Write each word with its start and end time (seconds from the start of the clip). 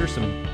what 0.00 0.08
are 0.08 0.12
some 0.14 0.48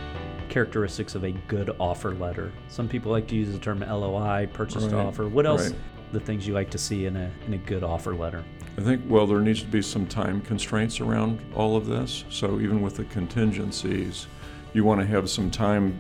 characteristics 0.49 1.15
of 1.15 1.23
a 1.23 1.31
good 1.31 1.71
offer 1.79 2.17
letter? 2.17 2.53
Some 2.67 2.89
people 2.89 3.13
like 3.13 3.29
to 3.29 3.37
use 3.37 3.53
the 3.53 3.61
term 3.61 3.79
LOI, 3.79 4.49
purchase 4.53 4.85
to 4.89 4.99
offer. 4.99 5.29
What 5.29 5.47
else? 5.47 5.71
right. 5.71 5.79
The 6.11 6.19
things 6.19 6.49
you 6.49 6.53
like 6.53 6.69
to 6.71 6.79
see 6.79 7.07
in 7.07 7.15
a 7.15 7.31
in 7.47 7.55
a 7.55 7.59
good 7.59 7.85
offer 7.85 8.13
letter. 8.17 8.45
I 8.77 8.81
think, 8.81 9.03
well, 9.07 9.25
there 9.25 9.39
needs 9.39 9.61
to 9.61 9.69
be 9.69 9.83
some 9.83 10.05
time 10.05 10.41
constraints 10.41 11.01
around 11.01 11.39
all 11.55 11.77
of 11.77 11.87
this. 11.87 12.25
So 12.29 12.59
even 12.59 12.83
with 12.83 12.97
the 12.97 13.05
contingencies, 13.05 14.27
you 14.73 14.83
want 14.83 15.01
to 15.01 15.07
have 15.07 15.31
some 15.31 15.49
time 15.49 15.97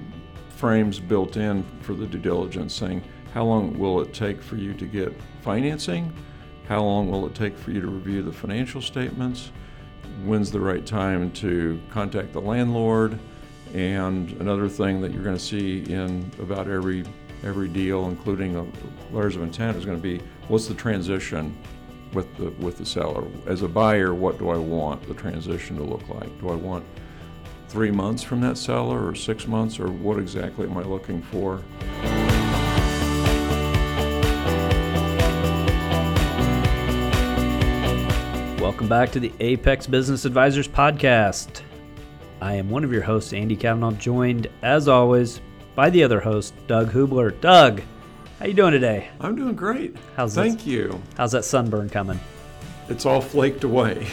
frames 0.49 0.99
built 0.99 1.37
in 1.37 1.65
for 1.83 1.95
the 1.95 2.07
due 2.07 2.19
diligence 2.19 2.75
saying, 2.75 3.05
how 3.33 3.45
long 3.45 3.79
will 3.79 4.01
it 4.01 4.13
take 4.13 4.43
for 4.43 4.57
you 4.57 4.75
to 4.75 4.87
get 4.87 5.15
financing? 5.43 6.13
How 6.67 6.83
long 6.83 7.09
will 7.13 7.25
it 7.27 7.35
take 7.37 7.57
for 7.57 7.71
you 7.71 7.81
to 7.81 7.87
review 7.87 8.23
the 8.23 8.33
financial 8.33 8.83
statements? 8.83 9.53
When's 10.25 10.51
the 10.51 10.61
right 10.61 10.85
time 10.85 11.31
to 11.33 11.81
contact 11.91 12.33
the 12.33 12.41
landlord? 12.41 13.21
And 13.75 14.31
another 14.41 14.69
thing 14.69 15.01
that 15.03 15.13
you're 15.13 15.25
going 15.25 15.37
to 15.37 15.43
see 15.43 15.83
in 15.85 16.31
about 16.41 16.69
every 16.69 17.05
every 17.45 17.69
deal, 17.69 18.07
including 18.07 18.73
letters 19.13 19.37
of 19.37 19.43
intent, 19.43 19.77
is 19.77 19.85
going 19.85 19.99
to 19.99 20.03
be 20.03 20.23
what's 20.49 20.67
the 20.67 20.75
transition 20.75 21.57
with 22.13 22.35
the 22.37 22.51
with 22.65 22.79
the 22.79 22.87
seller. 22.87 23.25
As 23.47 23.63
a 23.63 23.69
buyer, 23.69 24.15
what 24.15 24.39
do 24.39 24.49
I 24.49 24.57
want 24.57 25.07
the 25.07 25.15
transition 25.15 25.77
to 25.77 25.83
look 25.83 26.09
like? 26.09 26.41
Do 26.41 26.49
I 26.49 26.55
want 26.55 26.85
three 27.69 27.91
months 27.91 28.23
from 28.23 28.41
that 28.41 28.57
seller, 28.57 29.07
or 29.07 29.15
six 29.15 29.47
months, 29.47 29.79
or 29.79 29.89
what 29.89 30.19
exactly 30.19 30.67
am 30.67 30.79
I 30.79 30.83
looking 30.83 31.21
for? 31.21 31.63
Welcome 38.61 38.89
back 38.89 39.11
to 39.13 39.21
the 39.21 39.33
Apex 39.41 39.87
Business 39.87 40.25
Advisors 40.25 40.69
podcast. 40.69 41.63
I 42.41 42.55
am 42.55 42.69
one 42.71 42.85
of 42.85 42.93
your 42.93 43.03
hosts, 43.03 43.33
Andy 43.33 43.57
Kavanaugh, 43.57 43.93
joined 43.93 44.49
as 44.63 44.89
always 44.89 45.41
by 45.75 45.91
the 45.91 46.03
other 46.05 46.21
host, 46.21 46.55
Doug 46.67 46.91
Hubler. 46.93 47.31
Doug, 47.41 47.83
how 48.39 48.47
you 48.47 48.53
doing 48.55 48.73
today? 48.73 49.09
I'm 49.21 49.35
doing 49.37 49.55
great. 49.57 49.97
How's 50.17 50.35
that? 50.35 50.43
Thank 50.43 50.67
you. 50.67 51.01
How's 51.17 51.33
that 51.33 51.45
sunburn 51.45 51.89
coming? 51.89 52.21
It's 52.89 53.07
all 53.07 53.21
flaked 53.21 53.65
away, 53.65 54.07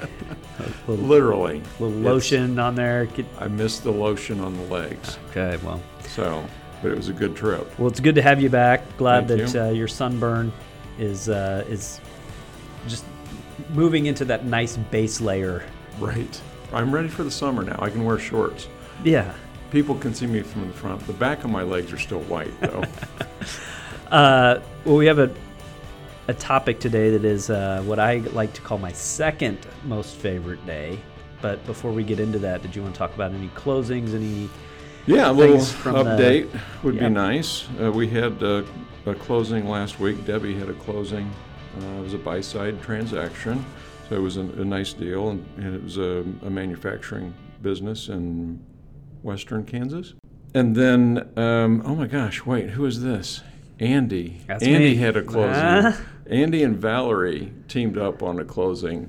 little, 0.88 1.04
literally. 1.04 1.62
little 1.78 1.96
lotion 1.98 2.58
on 2.58 2.74
there. 2.74 3.06
Get- 3.06 3.26
I 3.38 3.48
missed 3.48 3.84
the 3.84 3.92
lotion 3.92 4.40
on 4.40 4.56
the 4.56 4.64
legs, 4.64 5.18
Okay, 5.30 5.56
well, 5.64 5.80
so 6.08 6.44
but 6.82 6.90
it 6.90 6.96
was 6.96 7.08
a 7.08 7.12
good 7.12 7.36
trip. 7.36 7.78
well, 7.78 7.86
it's 7.88 8.00
good 8.00 8.16
to 8.16 8.22
have 8.22 8.40
you 8.42 8.48
back. 8.50 8.82
Glad 8.96 9.28
Thank 9.28 9.40
that 9.42 9.54
you. 9.54 9.60
Uh, 9.62 9.70
your 9.70 9.86
sunburn 9.88 10.52
is 10.98 11.28
uh, 11.28 11.64
is 11.68 12.00
just 12.88 13.04
moving 13.72 14.06
into 14.06 14.24
that 14.24 14.44
nice 14.46 14.76
base 14.76 15.20
layer. 15.20 15.62
Right. 16.00 16.40
I'm 16.72 16.92
ready 16.94 17.08
for 17.08 17.22
the 17.24 17.30
summer 17.30 17.62
now. 17.62 17.76
I 17.80 17.90
can 17.90 18.04
wear 18.04 18.18
shorts. 18.18 18.68
Yeah. 19.04 19.32
People 19.70 19.94
can 19.94 20.14
see 20.14 20.26
me 20.26 20.40
from 20.42 20.66
the 20.68 20.72
front. 20.74 21.06
The 21.06 21.12
back 21.14 21.44
of 21.44 21.50
my 21.50 21.62
legs 21.62 21.92
are 21.92 21.98
still 21.98 22.20
white 22.22 22.52
though. 22.60 22.82
Uh, 24.10 24.60
well, 24.84 24.96
we 24.96 25.06
have 25.06 25.18
a 25.18 25.34
a 26.28 26.34
topic 26.34 26.78
today 26.78 27.08
that 27.10 27.24
is 27.24 27.48
uh, 27.48 27.82
what 27.86 27.98
I 27.98 28.18
like 28.34 28.52
to 28.52 28.60
call 28.60 28.76
my 28.76 28.92
second 28.92 29.66
most 29.84 30.16
favorite 30.16 30.64
day. 30.66 30.98
But 31.40 31.64
before 31.64 31.90
we 31.92 32.04
get 32.04 32.20
into 32.20 32.38
that, 32.40 32.60
did 32.60 32.76
you 32.76 32.82
want 32.82 32.94
to 32.94 32.98
talk 32.98 33.14
about 33.14 33.32
any 33.32 33.48
closings? 33.48 34.14
Any? 34.14 34.50
Yeah, 35.06 35.30
a 35.30 35.32
little 35.32 35.58
from 35.58 35.94
the- 35.94 36.02
update 36.02 36.60
would 36.82 36.96
Yeah. 36.96 37.08
be 37.08 37.14
nice. 37.14 37.66
Uh, 37.82 37.90
we 37.90 38.06
had 38.06 38.42
uh, 38.42 38.62
a 39.06 39.14
closing 39.14 39.66
last 39.66 39.98
week. 39.98 40.24
Debbie 40.26 40.54
had 40.58 40.68
a 40.68 40.74
closing. 40.74 41.28
Uh, 41.80 41.84
it 41.98 42.02
was 42.02 42.12
a 42.14 42.18
buy-side 42.18 42.82
transaction, 42.82 43.64
so 44.08 44.16
it 44.16 44.20
was 44.20 44.36
a, 44.36 44.40
a 44.42 44.64
nice 44.64 44.92
deal, 44.92 45.30
and, 45.30 45.44
and 45.56 45.74
it 45.74 45.82
was 45.82 45.98
a, 45.98 46.24
a 46.44 46.50
manufacturing 46.50 47.34
business 47.62 48.08
in 48.08 48.62
western 49.22 49.64
Kansas. 49.64 50.14
And 50.54 50.74
then, 50.76 51.28
um, 51.38 51.82
oh 51.86 51.94
my 51.94 52.06
gosh, 52.06 52.44
wait, 52.44 52.70
who 52.70 52.84
is 52.84 53.02
this? 53.02 53.42
Andy. 53.80 54.40
That's 54.46 54.62
Andy 54.62 54.90
me. 54.90 54.94
had 54.96 55.16
a 55.16 55.22
closing. 55.22 55.52
Ah. 55.54 56.00
Andy 56.26 56.62
and 56.62 56.76
Valerie 56.76 57.52
teamed 57.68 57.98
up 57.98 58.22
on 58.22 58.38
a 58.38 58.44
closing, 58.44 59.08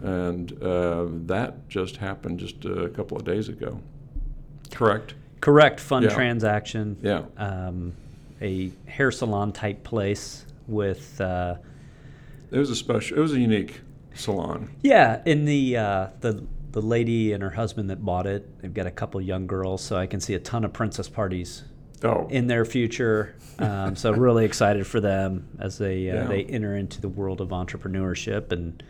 and 0.00 0.50
uh, 0.62 1.06
that 1.26 1.68
just 1.68 1.96
happened 1.98 2.38
just 2.40 2.64
a 2.64 2.88
couple 2.88 3.16
of 3.16 3.24
days 3.24 3.48
ago. 3.48 3.80
Correct? 4.70 5.14
Correct 5.40 5.78
fun 5.78 6.02
Yeah. 6.04 6.08
transaction. 6.10 6.96
Yeah. 7.02 7.22
Um, 7.36 7.92
a 8.40 8.70
hair 8.86 9.10
salon 9.10 9.52
type 9.52 9.84
place 9.84 10.46
with. 10.66 11.20
Uh, 11.20 11.56
It 12.50 12.58
was 12.58 12.70
a 12.70 12.76
special. 12.76 13.18
It 13.18 13.20
was 13.20 13.32
a 13.34 13.40
unique 13.40 13.80
salon. 14.18 14.70
Yeah, 14.82 15.22
in 15.24 15.44
the 15.44 15.76
uh, 15.76 16.06
the 16.20 16.44
the 16.72 16.82
lady 16.82 17.32
and 17.32 17.42
her 17.42 17.50
husband 17.50 17.88
that 17.90 18.04
bought 18.04 18.26
it, 18.26 18.60
they've 18.60 18.74
got 18.74 18.86
a 18.86 18.90
couple 18.90 19.20
young 19.20 19.46
girls, 19.46 19.82
so 19.82 19.96
I 19.96 20.06
can 20.06 20.20
see 20.20 20.34
a 20.34 20.38
ton 20.38 20.64
of 20.64 20.72
princess 20.72 21.08
parties 21.08 21.64
Oh, 22.04 22.28
in 22.30 22.46
their 22.46 22.64
future. 22.64 23.34
Um, 23.58 23.96
so 23.96 24.12
really 24.12 24.44
excited 24.44 24.86
for 24.86 25.00
them 25.00 25.48
as 25.58 25.78
they 25.78 26.10
uh, 26.10 26.14
Yeah. 26.14 26.24
they 26.26 26.44
enter 26.44 26.76
into 26.76 27.00
the 27.00 27.08
world 27.08 27.40
of 27.40 27.48
entrepreneurship, 27.48 28.52
and 28.52 28.82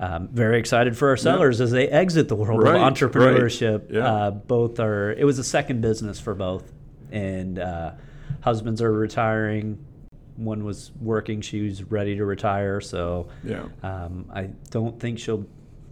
um, 0.00 0.28
very 0.28 0.58
excited 0.58 0.96
for 0.96 1.08
our 1.08 1.16
sellers 1.16 1.60
as 1.60 1.70
they 1.70 1.88
exit 1.88 2.28
the 2.28 2.36
world 2.36 2.62
Right, 2.62 2.76
of 2.76 2.82
right. 2.82 2.92
entrepreneurship. 2.92 3.90
Yeah. 3.92 4.06
Uh, 4.12 4.30
both 4.30 4.80
are. 4.80 5.12
It 5.12 5.24
was 5.24 5.38
a 5.38 5.44
second 5.44 5.80
business 5.82 6.18
for 6.20 6.34
both, 6.34 6.72
and 7.12 7.58
uh, 7.58 7.92
husbands 8.40 8.80
are 8.80 8.92
retiring. 8.92 9.84
One 10.36 10.64
was 10.64 10.92
working; 11.00 11.40
she 11.40 11.62
was 11.62 11.82
ready 11.84 12.16
to 12.16 12.24
retire. 12.24 12.80
So 12.80 13.28
yeah. 13.42 13.64
um, 13.82 14.30
I 14.32 14.50
don't 14.70 14.98
think 14.98 15.18
she'll. 15.18 15.46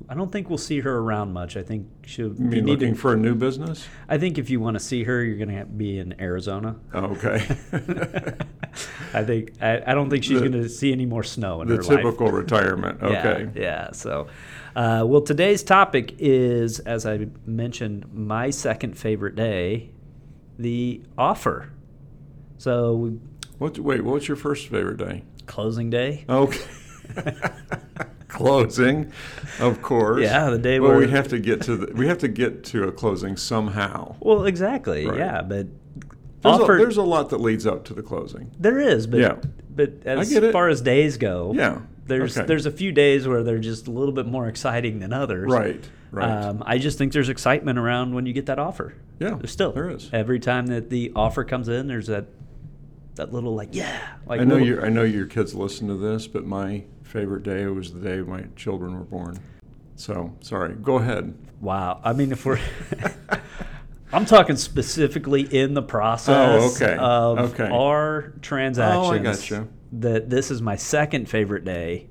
I 0.08 0.14
don't 0.14 0.32
think 0.32 0.48
we'll 0.48 0.58
see 0.58 0.80
her 0.80 0.98
around 0.98 1.32
much. 1.32 1.56
I 1.56 1.62
think 1.62 1.86
she'll. 2.04 2.34
You 2.34 2.44
mean 2.44 2.66
looking 2.66 2.94
to- 2.94 2.98
for 3.00 3.12
a 3.12 3.16
new 3.16 3.34
business? 3.34 3.86
I 4.08 4.18
think 4.18 4.38
if 4.38 4.50
you 4.50 4.60
want 4.60 4.74
to 4.74 4.80
see 4.80 5.04
her, 5.04 5.22
you're 5.22 5.36
going 5.36 5.56
to 5.56 5.64
be 5.64 5.98
in 5.98 6.20
Arizona. 6.20 6.76
Oh, 6.92 7.04
okay. 7.16 7.36
I 9.14 9.24
think 9.24 9.52
I, 9.60 9.82
I 9.86 9.94
don't 9.94 10.08
think 10.10 10.24
she's 10.24 10.40
going 10.40 10.52
to 10.52 10.68
see 10.68 10.92
any 10.92 11.06
more 11.06 11.22
snow 11.22 11.62
in 11.62 11.68
the 11.68 11.76
her 11.76 11.82
typical 11.82 12.30
retirement. 12.30 13.02
Okay. 13.02 13.48
Yeah, 13.54 13.60
yeah. 13.62 13.92
So, 13.92 14.28
uh, 14.74 15.04
well, 15.06 15.20
today's 15.20 15.62
topic 15.62 16.14
is, 16.18 16.78
as 16.80 17.04
I 17.06 17.26
mentioned, 17.44 18.12
my 18.12 18.50
second 18.50 18.96
favorite 18.96 19.34
day, 19.36 19.90
the 20.58 21.02
offer. 21.18 21.70
So, 22.58 23.18
What? 23.62 23.78
Wait. 23.78 24.02
What's 24.04 24.26
your 24.28 24.36
first 24.36 24.68
favorite 24.68 24.96
day? 24.98 25.22
closing 25.46 25.88
day. 25.90 26.24
Okay. 26.28 26.58
closing, 28.28 29.12
of 29.60 29.82
course. 29.82 30.22
Yeah, 30.22 30.50
the 30.50 30.58
day 30.58 30.80
Well, 30.80 30.90
where 30.92 30.98
we 30.98 31.10
have 31.10 31.28
to 31.28 31.38
get 31.38 31.62
to 31.62 31.76
the. 31.76 31.94
We 31.94 32.06
have 32.08 32.18
to 32.18 32.28
get 32.28 32.64
to 32.64 32.84
a 32.84 32.92
closing 32.92 33.36
somehow. 33.36 34.16
Well, 34.20 34.46
exactly. 34.46 35.06
Right. 35.06 35.18
Yeah, 35.18 35.42
but 35.42 35.66
There's, 36.42 36.60
offer 36.60 36.76
a, 36.76 36.78
there's 36.78 36.96
a 36.96 37.02
lot 37.02 37.30
that 37.30 37.38
leads 37.40 37.66
up 37.66 37.84
to 37.86 37.94
the 37.94 38.02
closing. 38.02 38.50
there 38.58 38.78
is, 38.80 39.06
but 39.06 39.20
Yeah. 39.20 39.36
but 39.70 39.92
as 40.06 40.36
far 40.52 40.68
as 40.68 40.80
days 40.80 41.16
go, 41.18 41.52
Yeah. 41.54 41.80
there's 42.06 42.36
Okay. 42.36 42.46
there's 42.46 42.66
a 42.66 42.70
few 42.72 42.92
days 42.92 43.28
where 43.28 43.42
they're 43.42 43.58
just 43.58 43.86
a 43.86 43.90
little 43.90 44.14
bit 44.14 44.26
more 44.26 44.48
exciting 44.48 45.00
than 45.00 45.12
others. 45.12 45.50
Right. 45.52 45.84
Right. 46.10 46.28
Um, 46.28 46.62
I 46.66 46.76
just 46.78 46.98
think 46.98 47.12
there's 47.12 47.28
excitement 47.30 47.78
around 47.78 48.14
when 48.14 48.26
you 48.26 48.32
get 48.32 48.46
that 48.46 48.58
offer. 48.58 48.94
yeah. 49.18 49.30
There's 49.34 49.50
still 49.50 49.72
there 49.72 49.88
is. 49.90 50.10
every 50.12 50.40
time 50.40 50.66
that 50.66 50.90
the 50.90 51.12
offer 51.16 51.42
comes 51.44 51.68
in, 51.68 51.86
there's 51.86 52.06
that 52.08 52.26
that 53.16 53.32
little 53.32 53.54
like 53.54 53.70
yeah, 53.72 54.00
like 54.26 54.40
I 54.40 54.44
know 54.44 54.54
little- 54.54 54.68
your 54.68 54.86
I 54.86 54.88
know 54.88 55.02
your 55.04 55.26
kids 55.26 55.54
listen 55.54 55.88
to 55.88 55.94
this, 55.96 56.26
but 56.26 56.44
my 56.46 56.84
favorite 57.02 57.42
day 57.42 57.66
was 57.66 57.92
the 57.92 58.00
day 58.00 58.20
my 58.22 58.44
children 58.56 58.94
were 58.94 59.04
born. 59.04 59.38
So 59.96 60.34
sorry. 60.40 60.74
Go 60.74 60.96
ahead. 60.96 61.34
Wow. 61.60 62.00
I 62.02 62.12
mean, 62.12 62.32
if 62.32 62.44
we're 62.46 62.58
I'm 64.12 64.24
talking 64.26 64.56
specifically 64.56 65.42
in 65.42 65.74
the 65.74 65.82
process 65.82 66.62
Oh, 66.62 66.74
okay. 66.86 66.96
of 66.98 67.38
Okay. 67.52 67.68
our 67.68 68.32
oh, 68.34 68.38
transactions. 68.42 69.22
gotcha. 69.22 69.68
That 69.92 70.30
this 70.30 70.50
is 70.50 70.60
my 70.62 70.76
second 70.76 71.28
favorite 71.28 71.64
day 71.64 72.08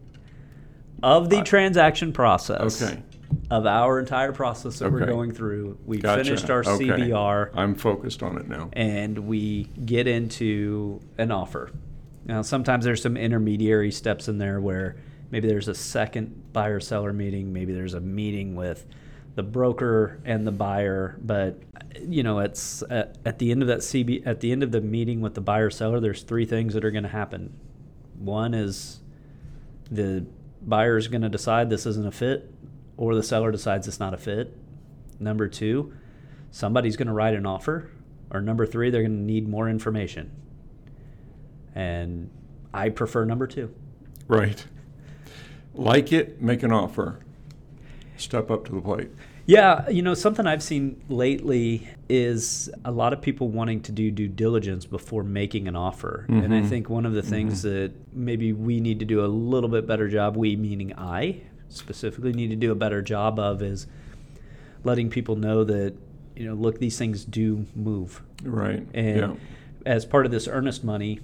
of 1.04 1.30
the 1.30 1.40
I- 1.40 1.44
transaction 1.44 2.14
process. 2.14 2.82
Okay. 2.82 3.02
Of 3.50 3.66
our 3.66 4.00
entire 4.00 4.32
process 4.32 4.80
that 4.80 4.92
we're 4.92 5.04
Okay. 5.04 5.12
going 5.12 5.32
through. 5.32 5.78
We 5.86 5.98
Gotcha. 5.98 6.24
finished 6.24 6.50
our 6.50 6.60
Okay. 6.62 6.86
CBR 6.88 7.52
I'm 7.54 7.76
focused 7.76 8.24
on 8.24 8.38
it 8.38 8.48
now. 8.48 8.70
and 8.74 9.20
we 9.28 9.68
get 9.86 10.08
into 10.08 11.00
an 11.18 11.32
offer. 11.32 11.70
Now, 12.26 12.42
sometimes 12.44 12.86
there's 12.86 13.02
some 13.02 13.18
intermediary 13.18 13.92
steps 13.92 14.28
in 14.28 14.38
there 14.38 14.62
where 14.62 14.96
maybe 15.32 15.48
there's 15.48 15.68
a 15.68 15.76
second 15.76 16.54
buyer 16.54 16.80
seller 16.80 17.12
meeting, 17.14 17.52
maybe 17.52 17.74
there's 17.74 17.94
a 17.94 18.00
meeting 18.00 18.56
with 18.56 18.86
the 19.36 19.44
broker 19.44 20.20
and 20.26 20.46
the 20.46 20.52
buyer, 20.52 21.18
but 21.24 21.58
you 22.06 22.22
know, 22.22 22.40
it's 22.40 22.84
at, 22.90 23.18
at 23.26 23.40
the 23.40 23.52
end 23.52 23.62
of 23.62 23.68
that 23.70 23.80
CB 23.80 24.24
at 24.26 24.42
the 24.42 24.52
end 24.52 24.62
of 24.62 24.72
the 24.72 24.82
meeting 24.82 25.22
with 25.22 25.34
the 25.36 25.42
buyer 25.42 25.70
seller, 25.70 26.00
there's 26.00 26.24
three 26.24 26.46
things 26.46 26.74
that 26.74 26.84
are 26.86 26.92
going 26.92 27.04
to 27.04 27.10
happen. 27.10 27.54
One 28.20 28.54
is 28.54 29.00
the 29.90 30.26
buyer 30.62 30.98
is 30.98 31.08
going 31.08 31.22
to 31.22 31.30
decide 31.30 31.70
this 31.70 31.86
isn't 31.86 32.06
a 32.06 32.12
fit, 32.12 32.51
or 33.02 33.16
the 33.16 33.24
seller 33.24 33.52
decides 33.52 33.88
it's 33.88 34.00
not 34.00 34.14
a 34.14 34.18
fit. 34.18 34.56
Number 35.20 35.48
two, 35.48 35.92
somebody's 36.52 36.96
going 36.96 37.08
to 37.08 37.14
write 37.14 37.34
an 37.34 37.48
offer, 37.48 37.90
or 38.30 38.42
number 38.42 38.64
three, 38.64 38.92
they're 38.92 39.02
going 39.02 39.18
to 39.18 39.24
need 39.24 39.50
more 39.50 39.68
information. 39.68 40.30
And 41.74 42.30
I 42.72 42.90
prefer 42.90 43.26
number 43.26 43.48
two. 43.48 43.74
Right. 44.28 44.64
Like 45.74 46.14
it, 46.14 46.44
make 46.44 46.62
an 46.62 46.72
offer. 46.72 47.26
Step 48.18 48.52
up 48.52 48.66
to 48.66 48.72
the 48.72 48.82
plate. 48.82 49.10
Yeah, 49.48 49.90
you 49.90 50.04
know, 50.04 50.14
something 50.14 50.46
I've 50.46 50.62
seen 50.62 51.02
lately 51.10 51.90
is 52.08 52.70
a 52.86 52.92
lot 52.92 53.14
of 53.14 53.22
people 53.24 53.50
wanting 53.50 53.82
to 53.82 53.92
do 53.92 54.12
due 54.12 54.28
diligence 54.28 54.86
before 54.86 55.24
making 55.24 55.68
an 55.68 55.76
offer. 55.76 56.28
Mm-hmm. 56.30 56.44
And 56.44 56.54
I 56.54 56.60
mm-hmm. 56.60 56.70
think 56.70 56.90
one 56.92 57.08
of 57.08 57.14
the 57.14 57.24
things 57.24 57.66
mm-hmm. 57.66 57.70
that 57.70 58.14
maybe 58.14 58.54
we 58.54 58.80
need 58.80 59.00
to 59.00 59.06
do 59.06 59.26
a 59.26 59.28
little 59.28 59.70
bit 59.70 59.88
better 59.88 60.08
job, 60.08 60.38
we 60.38 60.56
meaning 60.56 60.94
I 60.96 61.42
specifically 61.72 62.34
need 62.34 62.50
to 62.50 62.56
do 62.56 62.72
a 62.72 62.76
better 62.76 63.02
job 63.02 63.40
of 63.40 63.62
is 63.62 63.88
letting 64.84 65.10
people 65.10 65.36
know 65.36 65.64
that, 65.64 65.96
you 66.36 66.46
know, 66.46 66.54
look, 66.54 66.80
these 66.80 66.98
things 66.98 67.26
do 67.26 67.66
move. 67.76 68.22
Right. 68.44 68.86
And 68.94 69.18
yeah. 69.18 69.34
as 69.86 70.06
part 70.06 70.26
of 70.26 70.32
this 70.32 70.48
earnest 70.48 70.84
money 70.84 71.20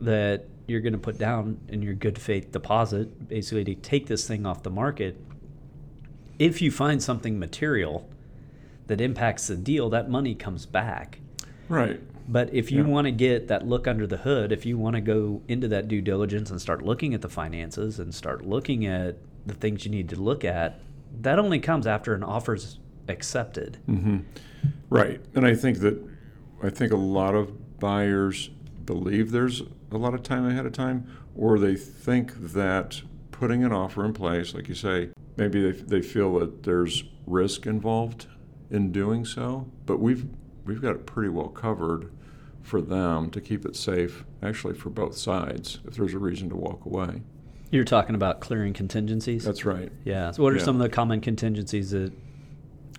that 0.00 0.46
you're 0.66 0.80
going 0.80 0.94
to 0.94 0.98
put 0.98 1.18
down 1.18 1.60
in 1.68 1.82
your 1.82 1.94
good 1.94 2.18
faith 2.18 2.52
deposit, 2.52 3.28
basically 3.28 3.64
to 3.64 3.74
take 3.74 4.06
this 4.06 4.26
thing 4.26 4.46
off 4.46 4.62
the 4.62 4.70
market, 4.70 5.16
if 6.38 6.62
you 6.62 6.70
find 6.70 7.02
something 7.02 7.38
material 7.38 8.08
that 8.86 9.00
impacts 9.00 9.46
the 9.46 9.56
deal, 9.56 9.90
that 9.90 10.10
money 10.10 10.34
comes 10.34 10.66
back. 10.66 11.20
Right. 11.68 12.00
But 12.26 12.52
if 12.54 12.70
you 12.72 12.82
yeah. 12.82 12.88
want 12.88 13.06
to 13.06 13.10
get 13.10 13.48
that 13.48 13.66
look 13.66 13.86
under 13.86 14.06
the 14.06 14.16
hood, 14.16 14.50
if 14.50 14.64
you 14.64 14.78
want 14.78 14.94
to 14.94 15.00
go 15.00 15.42
into 15.46 15.68
that 15.68 15.88
due 15.88 16.00
diligence 16.00 16.50
and 16.50 16.60
start 16.60 16.82
looking 16.82 17.12
at 17.12 17.20
the 17.20 17.28
finances 17.28 17.98
and 17.98 18.14
start 18.14 18.46
looking 18.46 18.86
at 18.86 19.16
the 19.46 19.54
things 19.54 19.84
you 19.84 19.90
need 19.90 20.08
to 20.08 20.16
look 20.16 20.44
at, 20.44 20.80
that 21.20 21.38
only 21.38 21.60
comes 21.60 21.86
after 21.86 22.14
an 22.14 22.22
offer's 22.22 22.78
accepted. 23.08 23.78
Mm-hmm. 23.88 24.18
Right. 24.88 25.20
And 25.34 25.46
I 25.46 25.54
think 25.54 25.80
that 25.80 26.02
I 26.62 26.70
think 26.70 26.92
a 26.92 26.96
lot 26.96 27.34
of 27.34 27.78
buyers 27.78 28.48
believe 28.84 29.30
there's 29.30 29.62
a 29.90 29.98
lot 29.98 30.14
of 30.14 30.22
time 30.22 30.46
ahead 30.46 30.64
of 30.66 30.72
time, 30.72 31.06
or 31.36 31.58
they 31.58 31.76
think 31.76 32.52
that 32.52 33.02
putting 33.30 33.64
an 33.64 33.72
offer 33.72 34.04
in 34.04 34.12
place, 34.12 34.54
like 34.54 34.68
you 34.68 34.74
say, 34.74 35.10
maybe 35.36 35.70
they, 35.70 35.78
they 35.78 36.02
feel 36.02 36.38
that 36.38 36.62
there's 36.62 37.04
risk 37.26 37.66
involved 37.66 38.26
in 38.70 38.92
doing 38.92 39.24
so, 39.24 39.68
but 39.86 40.00
we've 40.00 40.26
we've 40.64 40.80
got 40.80 40.94
it 40.94 41.06
pretty 41.06 41.28
well 41.28 41.48
covered 41.48 42.10
for 42.62 42.80
them 42.80 43.30
to 43.30 43.40
keep 43.40 43.66
it 43.66 43.76
safe, 43.76 44.24
actually 44.42 44.74
for 44.74 44.90
both 44.90 45.16
sides, 45.16 45.80
if 45.86 45.94
there's 45.96 46.14
a 46.14 46.18
reason 46.18 46.48
to 46.48 46.56
walk 46.56 46.86
away. 46.86 47.22
You're 47.70 47.84
talking 47.84 48.14
about 48.14 48.40
clearing 48.40 48.72
contingencies? 48.72 49.44
That's 49.44 49.64
right. 49.64 49.90
Yeah. 50.04 50.30
So 50.30 50.42
what 50.42 50.52
are 50.52 50.56
yeah. 50.56 50.64
some 50.64 50.76
of 50.76 50.82
the 50.82 50.88
common 50.88 51.20
contingencies 51.20 51.90
that 51.90 52.12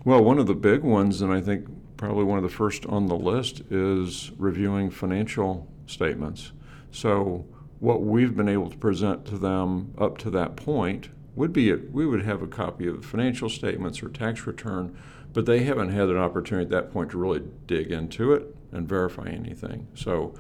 Well, 0.04 0.24
one 0.24 0.38
of 0.38 0.48
the 0.48 0.56
big 0.56 0.82
ones 0.82 1.22
and 1.22 1.32
I 1.32 1.42
think 1.42 1.68
probably 1.98 2.26
one 2.26 2.38
of 2.38 2.44
the 2.44 2.50
first 2.50 2.86
on 2.86 3.08
the 3.08 3.16
list 3.16 3.62
is 3.72 4.32
reviewing 4.38 4.92
financial 4.92 5.68
statements. 5.88 6.52
So 6.92 7.46
what 7.80 8.02
we've 8.02 8.36
been 8.36 8.50
able 8.50 8.70
to 8.70 8.78
present 8.78 9.26
to 9.26 9.38
them 9.38 9.94
up 9.98 10.18
to 10.20 10.30
that 10.32 10.56
point 10.56 11.10
would 11.36 11.54
be 11.54 11.74
we 11.74 12.06
would 12.06 12.24
have 12.24 12.42
a 12.42 12.48
copy 12.48 12.88
of 12.88 13.02
the 13.02 13.08
financial 13.08 13.50
statements 13.50 14.02
or 14.02 14.10
tax 14.10 14.48
return, 14.48 14.98
but 15.36 15.46
they 15.46 15.64
haven't 15.64 15.90
had 15.90 16.08
an 16.08 16.18
opportunity 16.18 16.64
at 16.64 16.72
that 16.72 16.92
point 16.94 17.12
to 17.12 17.18
really 17.18 17.44
dig 17.68 17.92
into 17.92 18.32
it 18.32 18.56
and 18.72 18.88
verify 18.88 19.28
anything. 19.28 19.86
So 19.94 20.34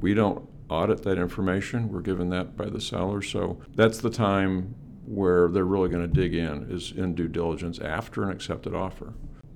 we 0.00 0.14
don't 0.14 0.48
audit 0.70 1.02
that 1.02 1.18
information. 1.18 1.90
We're 1.90 2.00
given 2.00 2.30
that 2.30 2.56
by 2.56 2.70
the 2.70 2.80
seller. 2.80 3.20
So 3.20 3.60
that's 3.76 3.98
the 3.98 4.08
time 4.08 4.74
where 5.04 5.48
they're 5.48 5.64
really 5.64 5.90
going 5.90 6.02
to 6.02 6.08
dig 6.12 6.34
in 6.34 6.66
is 6.70 6.92
in 6.92 7.14
due 7.14 7.28
diligence 7.28 7.78
after 7.78 8.24
an 8.24 8.30
accepted 8.30 8.74
offer. 8.74 9.12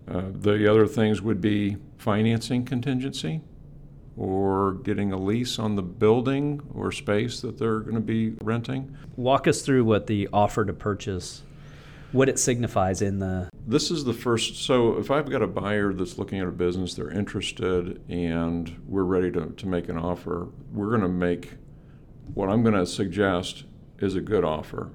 Uh, 0.07 0.25
the 0.31 0.71
other 0.71 0.87
things 0.87 1.23
would 1.23 1.41
be 1.41 1.79
financing 1.97 2.65
contingency 2.65 3.41
or 4.15 4.75
getting 4.75 5.11
a 5.11 5.17
lease 5.17 5.59
on 5.59 5.75
the 5.75 5.83
building 5.83 6.61
or 6.75 6.93
space 6.93 7.41
that 7.41 7.59
they're 7.59 7.81
going 7.81 7.95
to 7.95 8.01
be 8.01 8.35
renting. 8.43 8.95
Walk 9.17 9.49
us 9.49 9.63
through 9.63 9.85
what 9.85 10.07
the 10.07 10.29
offer 10.35 10.67
to 10.67 10.73
purchase, 10.75 11.45
what 12.13 12.29
it 12.29 12.39
signifies 12.39 13.03
in 13.03 13.19
the. 13.19 13.49
This 13.67 13.91
is 13.91 14.05
the 14.05 14.13
first. 14.13 14.65
So, 14.65 14.99
if 14.99 15.11
I've 15.11 15.31
got 15.31 15.43
a 15.43 15.47
buyer 15.47 15.93
that's 15.93 16.19
looking 16.19 16.41
at 16.41 16.47
a 16.47 16.53
business, 16.53 16.95
they're 16.95 17.11
interested, 17.11 18.03
and 18.09 18.81
we're 18.87 19.05
ready 19.05 19.31
to, 19.33 19.47
to 19.47 19.67
make 19.67 19.89
an 19.89 19.99
offer, 19.99 20.49
we're 20.73 20.89
going 20.89 21.03
to 21.03 21.09
make 21.09 21.53
what 22.35 22.49
I'm 22.49 22.63
going 22.63 22.75
to 22.75 22.87
suggest 22.87 23.65
is 23.99 24.15
a 24.15 24.21
good 24.21 24.45
offer. 24.45 24.91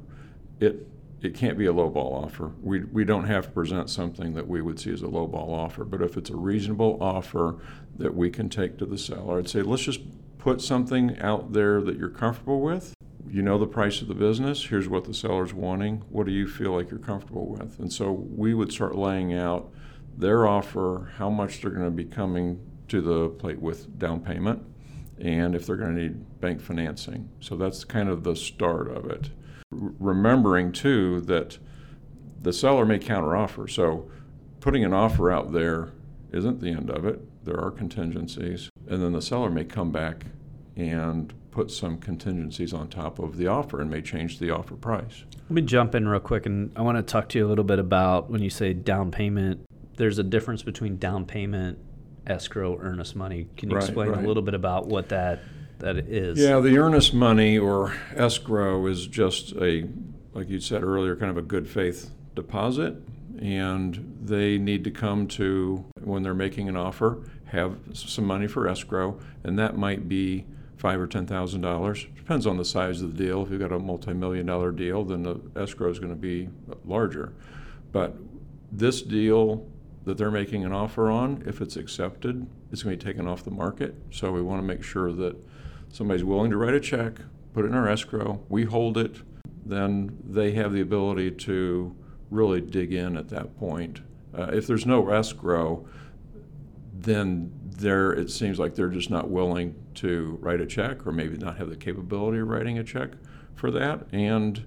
It 0.59 0.87
it 1.21 1.33
can't 1.33 1.57
be 1.57 1.65
a 1.65 1.73
lowball 1.73 2.23
offer. 2.25 2.51
We, 2.61 2.83
we 2.83 3.03
don't 3.03 3.23
have 3.23 3.45
to 3.45 3.51
present 3.51 3.89
something 3.89 4.33
that 4.35 4.47
we 4.47 4.61
would 4.61 4.79
see 4.79 4.93
as 4.93 5.01
a 5.01 5.07
lowball 5.07 5.49
offer. 5.49 5.83
But 5.83 6.03
if 6.03 6.15
it's 6.15 6.29
a 6.29 6.35
reasonable 6.35 6.97
offer 7.01 7.55
that 7.97 8.13
we 8.13 8.29
can 8.29 8.49
take 8.49 8.77
to 8.77 8.85
the 8.85 8.99
seller, 8.99 9.39
I'd 9.39 9.49
say 9.49 9.63
let's 9.63 9.81
just 9.81 10.01
put 10.37 10.61
something 10.61 11.17
out 11.19 11.53
there 11.53 11.81
that 11.81 11.97
you're 11.97 12.09
comfortable 12.09 12.61
with. 12.61 12.93
You 13.29 13.41
know 13.41 13.57
the 13.57 13.67
price 13.67 14.01
of 14.01 14.07
the 14.07 14.15
business. 14.15 14.65
Here's 14.65 14.87
what 14.87 15.03
the 15.03 15.13
seller's 15.13 15.53
wanting. 15.53 16.03
What 16.09 16.25
do 16.25 16.31
you 16.31 16.47
feel 16.47 16.71
like 16.71 16.89
you're 16.89 16.99
comfortable 16.99 17.47
with? 17.47 17.79
And 17.79 17.91
so 17.91 18.11
we 18.11 18.53
would 18.53 18.71
start 18.71 18.95
laying 18.95 19.33
out 19.33 19.71
their 20.17 20.47
offer, 20.47 21.11
how 21.17 21.29
much 21.29 21.61
they're 21.61 21.71
going 21.71 21.85
to 21.85 21.91
be 21.91 22.05
coming 22.05 22.59
to 22.87 23.01
the 23.01 23.29
plate 23.29 23.61
with 23.61 23.99
down 23.99 24.21
payment, 24.21 24.63
and 25.19 25.55
if 25.55 25.65
they're 25.65 25.75
going 25.75 25.95
to 25.95 26.01
need 26.01 26.41
bank 26.41 26.61
financing. 26.61 27.29
So 27.39 27.55
that's 27.55 27.83
kind 27.83 28.09
of 28.09 28.23
the 28.23 28.35
start 28.35 28.89
of 28.89 29.09
it 29.09 29.29
remembering 29.71 30.71
too 30.71 31.21
that 31.21 31.57
the 32.41 32.53
seller 32.53 32.85
may 32.85 32.99
counteroffer. 32.99 33.69
So 33.69 34.09
putting 34.59 34.83
an 34.83 34.93
offer 34.93 35.31
out 35.31 35.51
there 35.51 35.89
isn't 36.31 36.61
the 36.61 36.69
end 36.69 36.89
of 36.89 37.05
it. 37.05 37.21
There 37.45 37.59
are 37.59 37.71
contingencies, 37.71 38.69
and 38.87 39.01
then 39.01 39.13
the 39.13 39.21
seller 39.21 39.49
may 39.49 39.63
come 39.63 39.91
back 39.91 40.25
and 40.77 41.33
put 41.51 41.71
some 41.71 41.97
contingencies 41.97 42.71
on 42.71 42.87
top 42.87 43.19
of 43.19 43.37
the 43.37 43.47
offer 43.47 43.81
and 43.81 43.89
may 43.89 44.01
change 44.01 44.39
the 44.39 44.51
offer 44.51 44.75
price. 44.75 45.23
Let 45.43 45.51
me 45.51 45.63
jump 45.63 45.95
in 45.95 46.07
real 46.07 46.19
quick 46.19 46.45
and 46.45 46.71
I 46.75 46.81
want 46.83 46.97
to 46.97 47.03
talk 47.03 47.29
to 47.29 47.39
you 47.39 47.45
a 47.45 47.49
little 47.49 47.63
bit 47.63 47.79
about 47.79 48.29
when 48.29 48.41
you 48.43 48.51
say 48.51 48.73
down 48.73 49.11
payment, 49.11 49.65
there's 49.97 50.19
a 50.19 50.23
difference 50.23 50.61
between 50.61 50.97
down 50.97 51.25
payment, 51.25 51.79
escrow, 52.27 52.77
earnest 52.79 53.15
money. 53.15 53.47
Can 53.57 53.71
you 53.71 53.75
right, 53.75 53.83
explain 53.83 54.09
right. 54.09 54.23
a 54.23 54.27
little 54.27 54.43
bit 54.43 54.53
about 54.53 54.85
what 54.85 55.09
that 55.09 55.39
that 55.79 55.97
is. 55.97 56.39
Yeah, 56.39 56.59
the 56.59 56.77
earnest 56.77 57.13
money 57.13 57.57
or 57.57 57.95
escrow 58.15 58.85
is 58.87 59.07
just 59.07 59.53
a, 59.53 59.87
like 60.33 60.49
you 60.49 60.59
said 60.59 60.83
earlier, 60.83 61.15
kind 61.15 61.31
of 61.31 61.37
a 61.37 61.41
good 61.41 61.67
faith 61.67 62.11
deposit. 62.35 62.95
And 63.39 64.17
they 64.23 64.57
need 64.57 64.83
to 64.85 64.91
come 64.91 65.27
to, 65.29 65.85
when 66.03 66.23
they're 66.23 66.33
making 66.33 66.69
an 66.69 66.75
offer, 66.75 67.19
have 67.45 67.77
some 67.93 68.25
money 68.25 68.47
for 68.47 68.67
escrow. 68.67 69.19
And 69.43 69.59
that 69.59 69.77
might 69.77 70.09
be 70.09 70.45
five 70.77 70.99
or 70.99 71.07
ten 71.07 71.25
thousand 71.25 71.61
dollars. 71.61 72.05
Depends 72.15 72.45
on 72.45 72.57
the 72.57 72.65
size 72.65 73.01
of 73.01 73.17
the 73.17 73.23
deal. 73.23 73.43
If 73.43 73.49
you've 73.49 73.59
got 73.59 73.71
a 73.71 73.79
multi-million 73.79 74.45
dollar 74.45 74.71
deal, 74.71 75.03
then 75.03 75.23
the 75.23 75.41
escrow 75.55 75.89
is 75.89 75.99
going 75.99 76.13
to 76.13 76.19
be 76.19 76.49
larger. 76.85 77.33
But 77.91 78.15
this 78.71 79.01
deal 79.01 79.67
that 80.05 80.17
they're 80.17 80.31
making 80.31 80.63
an 80.63 80.71
offer 80.71 81.09
on, 81.09 81.43
if 81.45 81.61
it's 81.61 81.75
accepted, 81.75 82.47
it's 82.71 82.83
going 82.83 82.97
to 82.97 83.05
be 83.05 83.11
taken 83.11 83.27
off 83.27 83.43
the 83.43 83.51
market. 83.51 83.95
So 84.11 84.31
we 84.31 84.41
want 84.41 84.61
to 84.61 84.65
make 84.65 84.83
sure 84.83 85.11
that 85.11 85.35
somebody's 85.89 86.23
willing 86.23 86.51
to 86.51 86.57
write 86.57 86.73
a 86.73 86.79
check, 86.79 87.19
put 87.53 87.65
it 87.65 87.69
in 87.69 87.73
our 87.73 87.89
escrow, 87.89 88.41
we 88.49 88.63
hold 88.63 88.97
it, 88.97 89.17
then 89.65 90.17
they 90.23 90.51
have 90.51 90.71
the 90.71 90.81
ability 90.81 91.31
to 91.31 91.95
really 92.29 92.61
dig 92.61 92.93
in 92.93 93.17
at 93.17 93.29
that 93.29 93.57
point. 93.57 94.01
Uh, 94.37 94.43
if 94.53 94.67
there's 94.67 94.85
no 94.85 95.09
escrow, 95.09 95.85
then 96.93 97.51
there 97.77 98.11
it 98.11 98.29
seems 98.29 98.59
like 98.59 98.75
they're 98.75 98.89
just 98.89 99.09
not 99.09 99.29
willing 99.29 99.75
to 99.93 100.37
write 100.41 100.59
a 100.59 100.65
check 100.65 101.05
or 101.05 101.11
maybe 101.11 101.37
not 101.37 101.57
have 101.57 101.69
the 101.69 101.75
capability 101.75 102.39
of 102.39 102.47
writing 102.47 102.79
a 102.79 102.83
check 102.83 103.11
for 103.55 103.71
that 103.71 104.07
and 104.11 104.65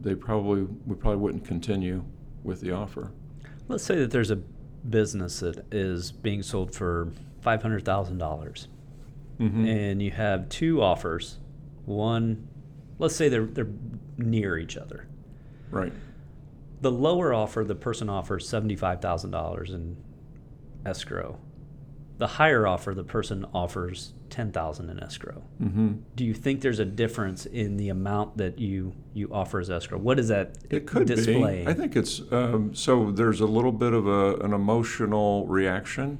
they 0.00 0.14
probably 0.14 0.66
we 0.86 0.94
probably 0.94 1.18
wouldn't 1.18 1.44
continue 1.44 2.04
with 2.42 2.60
the 2.60 2.72
offer. 2.72 3.12
Let's 3.66 3.84
say 3.84 3.96
that 3.96 4.10
there's 4.10 4.30
a 4.30 4.36
business 4.36 5.40
that 5.40 5.66
is 5.72 6.12
being 6.12 6.42
sold 6.42 6.74
for 6.74 7.12
five 7.40 7.62
hundred 7.62 7.84
thousand 7.84 8.18
dollars 8.18 8.68
mm-hmm. 9.38 9.66
and 9.66 10.02
you 10.02 10.10
have 10.10 10.48
two 10.48 10.82
offers. 10.82 11.38
One, 11.84 12.48
let's 12.98 13.16
say 13.16 13.28
they're 13.28 13.46
they're 13.46 13.68
near 14.16 14.58
each 14.58 14.76
other. 14.76 15.06
Right. 15.70 15.92
The 16.80 16.92
lower 16.92 17.34
offer, 17.34 17.64
the 17.64 17.74
person 17.74 18.08
offers 18.08 18.48
seventy 18.48 18.76
five 18.76 19.00
thousand 19.00 19.30
dollars 19.30 19.70
in 19.70 19.96
escrow. 20.86 21.38
The 22.18 22.26
higher 22.26 22.66
offer, 22.66 22.94
the 22.94 23.04
person 23.04 23.46
offers 23.54 24.12
ten 24.28 24.52
thousand 24.52 24.90
in 24.90 25.00
escrow. 25.00 25.42
Mm-hmm. 25.62 25.92
Do 26.16 26.24
you 26.24 26.34
think 26.34 26.60
there's 26.60 26.80
a 26.80 26.84
difference 26.84 27.46
in 27.46 27.76
the 27.76 27.88
amount 27.88 28.36
that 28.38 28.58
you 28.58 28.92
you 29.14 29.28
offer 29.32 29.60
as 29.60 29.70
escrow? 29.70 29.98
What 29.98 30.18
is 30.18 30.28
that 30.28 30.58
it 30.68 30.86
could 30.86 31.06
display? 31.06 31.64
Be. 31.64 31.70
I 31.70 31.74
think 31.74 31.96
it's 31.96 32.20
um, 32.32 32.74
so. 32.74 33.10
There's 33.10 33.40
a 33.40 33.46
little 33.46 33.72
bit 33.72 33.92
of 33.92 34.06
a, 34.06 34.34
an 34.36 34.52
emotional 34.52 35.46
reaction 35.46 36.18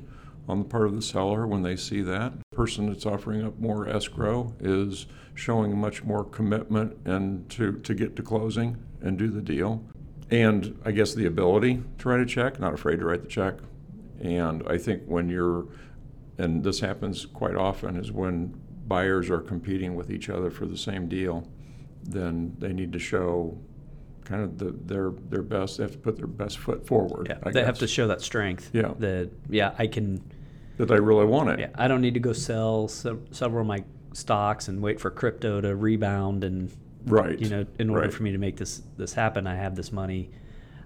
on 0.48 0.60
the 0.60 0.64
part 0.64 0.86
of 0.86 0.94
the 0.94 1.02
seller 1.02 1.46
when 1.46 1.62
they 1.62 1.76
see 1.76 2.00
that. 2.00 2.32
The 2.50 2.56
person 2.56 2.86
that's 2.86 3.04
offering 3.04 3.44
up 3.44 3.58
more 3.58 3.88
escrow 3.88 4.54
is 4.60 5.06
showing 5.34 5.76
much 5.76 6.04
more 6.04 6.24
commitment 6.24 6.96
and 7.04 7.48
to, 7.50 7.72
to 7.80 7.94
get 7.94 8.16
to 8.16 8.22
closing 8.22 8.82
and 9.02 9.18
do 9.18 9.28
the 9.28 9.42
deal. 9.42 9.84
And 10.30 10.80
I 10.84 10.92
guess 10.92 11.14
the 11.14 11.26
ability 11.26 11.82
to 11.98 12.08
write 12.08 12.20
a 12.20 12.26
check, 12.26 12.58
not 12.58 12.72
afraid 12.72 12.98
to 13.00 13.04
write 13.04 13.22
the 13.22 13.28
check. 13.28 13.54
And 14.20 14.62
I 14.66 14.78
think 14.78 15.04
when 15.06 15.28
you're, 15.28 15.66
and 16.38 16.62
this 16.62 16.80
happens 16.80 17.26
quite 17.26 17.56
often, 17.56 17.96
is 17.96 18.12
when 18.12 18.54
buyers 18.86 19.28
are 19.28 19.40
competing 19.40 19.96
with 19.96 20.10
each 20.10 20.30
other 20.30 20.50
for 20.50 20.64
the 20.66 20.76
same 20.76 21.08
deal, 21.08 21.46
then 22.04 22.54
they 22.58 22.72
need 22.72 22.92
to 22.92 22.98
show 22.98 23.58
kind 24.24 24.42
of 24.42 24.58
the, 24.58 24.70
their 24.86 25.10
their 25.28 25.42
best. 25.42 25.78
They 25.78 25.84
have 25.84 25.92
to 25.92 25.98
put 25.98 26.16
their 26.16 26.26
best 26.26 26.58
foot 26.58 26.86
forward. 26.86 27.26
Yeah, 27.28 27.38
I 27.42 27.50
they 27.50 27.64
have 27.64 27.78
to 27.80 27.88
show 27.88 28.06
that 28.08 28.20
strength. 28.22 28.70
Yeah. 28.72 28.94
That 28.98 29.30
yeah, 29.50 29.74
I 29.78 29.86
can. 29.88 30.22
that 30.76 30.86
they 30.86 31.00
really 31.00 31.26
want 31.26 31.50
it. 31.50 31.60
Yeah, 31.60 31.70
I 31.74 31.88
don't 31.88 32.00
need 32.00 32.14
to 32.14 32.20
go 32.20 32.32
sell 32.32 32.88
se- 32.88 33.16
several 33.32 33.62
of 33.62 33.66
my 33.66 33.84
stocks 34.12 34.68
and 34.68 34.80
wait 34.80 35.00
for 35.00 35.10
crypto 35.10 35.60
to 35.60 35.74
rebound 35.76 36.44
and 36.44 36.70
Right. 37.06 37.38
you 37.38 37.48
know 37.48 37.64
in 37.78 37.88
order 37.90 38.02
Right. 38.02 38.12
for 38.12 38.22
me 38.22 38.32
to 38.32 38.38
make 38.38 38.56
this 38.56 38.82
this 38.96 39.12
happen, 39.14 39.46
I 39.46 39.56
have 39.56 39.74
this 39.74 39.92
money. 39.92 40.30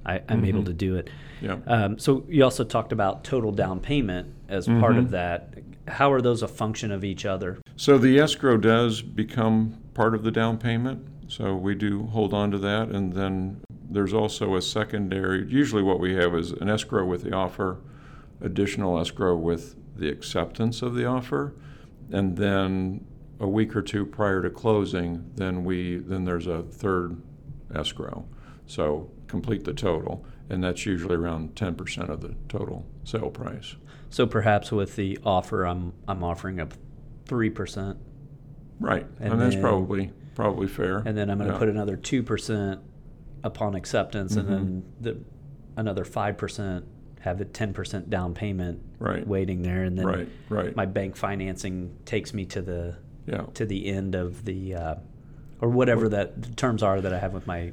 I, 0.05 0.21
I'm 0.29 0.45
able 0.45 0.63
Mhm. 0.63 0.67
to 0.67 0.73
do 0.73 0.97
it. 0.97 1.11
Yeah. 1.41 1.59
Um, 1.67 1.99
so 1.99 2.25
you 2.29 2.45
also 2.45 2.65
talked 2.65 2.93
about 2.93 3.25
total 3.25 3.53
down 3.53 3.81
payment 3.81 4.29
as 4.49 4.67
part 4.67 4.95
Mhm. 4.95 4.99
of 4.99 5.11
that. 5.11 5.55
How 5.89 6.13
are 6.13 6.21
those 6.21 6.43
a 6.43 6.49
function 6.49 6.91
of 6.93 7.05
each 7.05 7.25
other? 7.27 7.59
So 7.77 7.99
the 7.99 8.19
escrow 8.19 8.57
does 8.57 9.03
become 9.03 9.75
part 9.95 10.15
of 10.15 10.23
the 10.23 10.31
down 10.31 10.59
payment. 10.59 11.07
So 11.29 11.57
we 11.57 11.75
do 11.75 12.05
hold 12.05 12.35
on 12.35 12.51
to 12.51 12.59
that. 12.59 12.89
And 12.91 13.13
then 13.13 13.59
there's 13.91 14.13
also 14.15 14.55
a 14.57 14.63
secondary, 14.63 15.47
usually 15.49 15.83
what 15.83 15.99
we 16.01 16.15
have 16.15 16.35
is 16.35 16.53
an 16.53 16.69
escrow 16.69 17.05
with 17.05 17.23
the 17.25 17.33
offer, 17.33 17.79
additional 18.41 18.99
escrow 18.99 19.37
with 19.37 19.77
the 19.97 20.09
acceptance 20.09 20.83
of 20.83 20.95
the 20.95 21.05
offer. 21.05 21.55
And 22.11 22.37
then 22.37 23.05
a 23.41 23.49
week 23.49 23.75
or 23.75 23.83
two 23.83 24.05
prior 24.07 24.43
to 24.43 24.51
closing, 24.51 25.25
then 25.37 25.65
we, 25.65 25.97
then 25.99 26.25
there's 26.25 26.47
a 26.47 26.63
third 26.63 27.17
escrow. 27.75 28.25
So 28.67 29.11
complete 29.33 29.65
the 29.65 29.73
total. 29.73 30.25
And 30.51 30.63
that's 30.63 30.85
usually 30.87 31.17
around 31.17 31.55
10% 31.57 32.09
of 32.11 32.21
the 32.21 32.35
total 32.49 32.85
sale 33.05 33.31
price. 33.31 33.75
So 34.11 34.27
perhaps 34.27 34.71
with 34.71 34.95
the 34.97 35.19
offer, 35.25 35.65
I'm 35.67 35.95
I'm 36.07 36.23
offering 36.23 36.61
up 36.61 36.75
three 37.25 37.49
percent, 37.51 37.97
Right. 38.79 39.07
And 39.21 39.33
And, 39.33 39.41
that's 39.41 39.55
then- 39.55 39.63
probably, 39.63 40.13
probably 40.35 40.67
fair. 40.69 40.99
and 41.07 41.17
then 41.17 41.31
I'm 41.31 41.39
going 41.39 41.49
to 41.49 41.55
Yeah. 41.55 41.59
put 41.59 41.69
another 41.71 41.97
two 41.97 42.23
percent 42.23 42.81
upon 43.43 43.75
acceptance, 43.75 44.37
and 44.37 44.49
then 44.49 44.85
the 45.01 45.17
another 45.77 46.05
five 46.05 46.37
percent 46.37 46.85
have 47.21 47.41
a 47.41 47.45
ten 47.47 47.73
percent 47.73 48.11
down 48.11 48.35
payment 48.35 48.81
Right. 48.99 49.27
waiting 49.27 49.63
there, 49.63 49.85
and 49.85 49.97
then 49.99 50.07
Right, 50.07 50.29
right. 50.51 50.77
my 50.77 50.85
bank 50.85 51.17
financing 51.17 51.97
takes 52.05 52.35
me 52.35 52.45
to 52.47 52.61
the 52.61 52.97
Yeah. 53.27 53.47
to 53.55 53.65
the 53.65 53.87
end 53.87 54.15
of 54.15 54.45
the 54.45 54.75
uh, 54.75 54.95
or 55.63 55.69
whatever 55.71 56.09
that 56.11 56.43
the 56.43 56.51
terms 56.51 56.83
are 56.83 57.01
that 57.01 57.15
I 57.15 57.19
have 57.19 57.33
with 57.33 57.47
my 57.47 57.73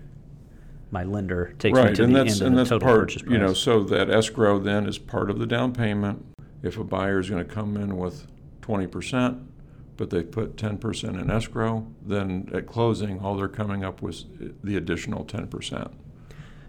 my 0.92 1.04
lender 1.04 1.54
takes 1.60 1.78
me 1.78 1.94
to 1.94 2.04
and 2.04 2.16
the 2.16 2.24
that's, 2.24 2.42
end 2.42 2.58
of 2.58 2.68
the 2.68 2.76
total 2.76 2.88
part, 2.88 3.00
purchase 3.02 3.22
price. 3.22 3.32
you 3.32 3.38
know, 3.38 3.54
so 3.54 3.84
that 3.84 4.10
escrow 4.10 4.60
then 4.60 4.88
is 4.88 4.98
part 4.98 5.30
of 5.30 5.40
the 5.40 5.46
down 5.46 5.74
payment. 5.74 6.26
If 6.64 6.78
a 6.78 6.84
buyer 6.84 7.20
is 7.20 7.30
gonna 7.30 7.46
come 7.46 7.78
in 7.78 7.98
with 7.98 8.28
twenty 8.62 8.88
percent, 8.88 9.38
but 9.98 10.10
they 10.10 10.24
put 10.24 10.58
ten 10.58 10.78
percent 10.78 11.18
in 11.18 11.30
escrow, 11.30 11.88
then 12.06 12.50
at 12.54 12.68
closing, 12.68 13.20
all 13.20 13.36
they're 13.36 13.48
coming 13.48 13.84
up 13.84 14.02
with 14.02 14.16
is 14.40 14.52
the 14.64 14.76
additional 14.76 15.26
ten 15.26 15.48
percent. 15.48 15.92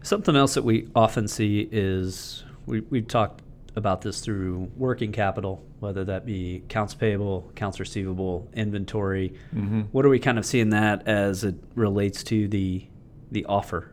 Something 0.02 0.36
else 0.36 0.54
that 0.54 0.64
we 0.64 0.88
often 0.94 1.28
see 1.28 1.68
is 1.70 2.44
we, 2.66 2.80
we've 2.80 3.08
talked 3.08 3.42
about 3.76 4.00
this 4.02 4.20
through 4.20 4.70
working 4.76 5.12
capital, 5.12 5.64
whether 5.78 6.04
that 6.04 6.26
be 6.26 6.56
accounts 6.56 6.94
payable, 6.94 7.48
accounts 7.50 7.78
receivable, 7.78 8.48
inventory. 8.54 9.34
Mm-hmm. 9.54 9.82
What 9.92 10.04
are 10.04 10.08
we 10.08 10.18
kind 10.18 10.38
of 10.38 10.46
seeing 10.46 10.70
that 10.70 11.06
as 11.06 11.44
it 11.44 11.54
relates 11.74 12.22
to 12.24 12.48
the 12.48 12.86
the 13.30 13.44
offer? 13.44 13.92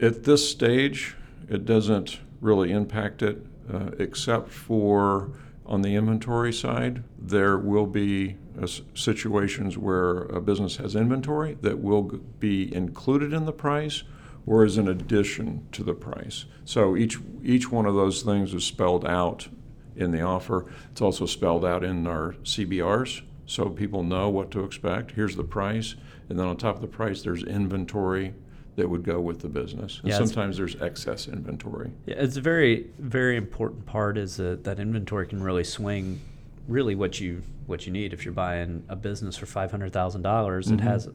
At 0.00 0.22
this 0.22 0.48
stage, 0.48 1.16
it 1.48 1.64
doesn't 1.64 2.20
really 2.40 2.70
impact 2.70 3.20
it, 3.22 3.44
uh, 3.72 3.90
except 3.98 4.48
for 4.50 5.32
on 5.66 5.82
the 5.82 5.96
inventory 5.96 6.52
side, 6.52 7.02
there 7.18 7.58
will 7.58 7.86
be 7.86 8.36
uh, 8.60 8.66
situations 8.94 9.76
where 9.76 10.22
a 10.22 10.40
business 10.40 10.76
has 10.76 10.94
inventory 10.94 11.58
that 11.62 11.80
will 11.80 12.02
be 12.38 12.74
included 12.74 13.32
in 13.32 13.44
the 13.44 13.52
price 13.52 14.04
or 14.46 14.64
as 14.64 14.78
an 14.78 14.88
addition 14.88 15.66
to 15.72 15.82
the 15.82 15.92
price. 15.92 16.46
So 16.64 16.96
each, 16.96 17.18
each 17.42 17.70
one 17.70 17.84
of 17.84 17.94
those 17.94 18.22
things 18.22 18.54
is 18.54 18.64
spelled 18.64 19.04
out 19.04 19.48
in 19.94 20.12
the 20.12 20.22
offer. 20.22 20.66
It's 20.92 21.02
also 21.02 21.26
spelled 21.26 21.64
out 21.64 21.84
in 21.84 22.06
our 22.06 22.34
CBRs, 22.44 23.22
so 23.46 23.68
people 23.68 24.04
know 24.04 24.30
what 24.30 24.50
to 24.52 24.64
expect. 24.64 25.10
Here's 25.12 25.36
the 25.36 25.44
price, 25.44 25.96
and 26.28 26.38
then 26.38 26.46
on 26.46 26.56
top 26.56 26.76
of 26.76 26.82
the 26.82 26.88
price, 26.88 27.22
there's 27.22 27.42
inventory 27.42 28.32
that 28.78 28.88
would 28.88 29.02
go 29.02 29.20
with 29.20 29.40
the 29.40 29.48
business. 29.48 29.98
And 30.00 30.08
Yeah, 30.10 30.18
sometimes 30.18 30.56
there's 30.56 30.80
excess 30.80 31.26
inventory. 31.26 31.90
Yeah, 32.06 32.14
it's 32.18 32.36
a 32.36 32.40
very 32.40 32.86
very 33.00 33.36
important 33.36 33.84
part 33.86 34.16
is 34.16 34.36
that 34.36 34.62
that 34.64 34.78
inventory 34.78 35.26
can 35.26 35.42
really 35.42 35.64
swing 35.64 36.20
really 36.68 36.94
what 36.94 37.20
you 37.20 37.42
what 37.66 37.86
you 37.86 37.92
need 37.92 38.12
if 38.12 38.24
you're 38.24 38.32
buying 38.32 38.84
a 38.88 38.94
business 38.96 39.36
for 39.36 39.46
five 39.46 39.72
hundred 39.72 39.92
thousand 39.92 40.22
dollars. 40.22 40.70
It 40.70 40.78
Mhm. 40.78 40.82
has 40.84 41.06
one 41.08 41.14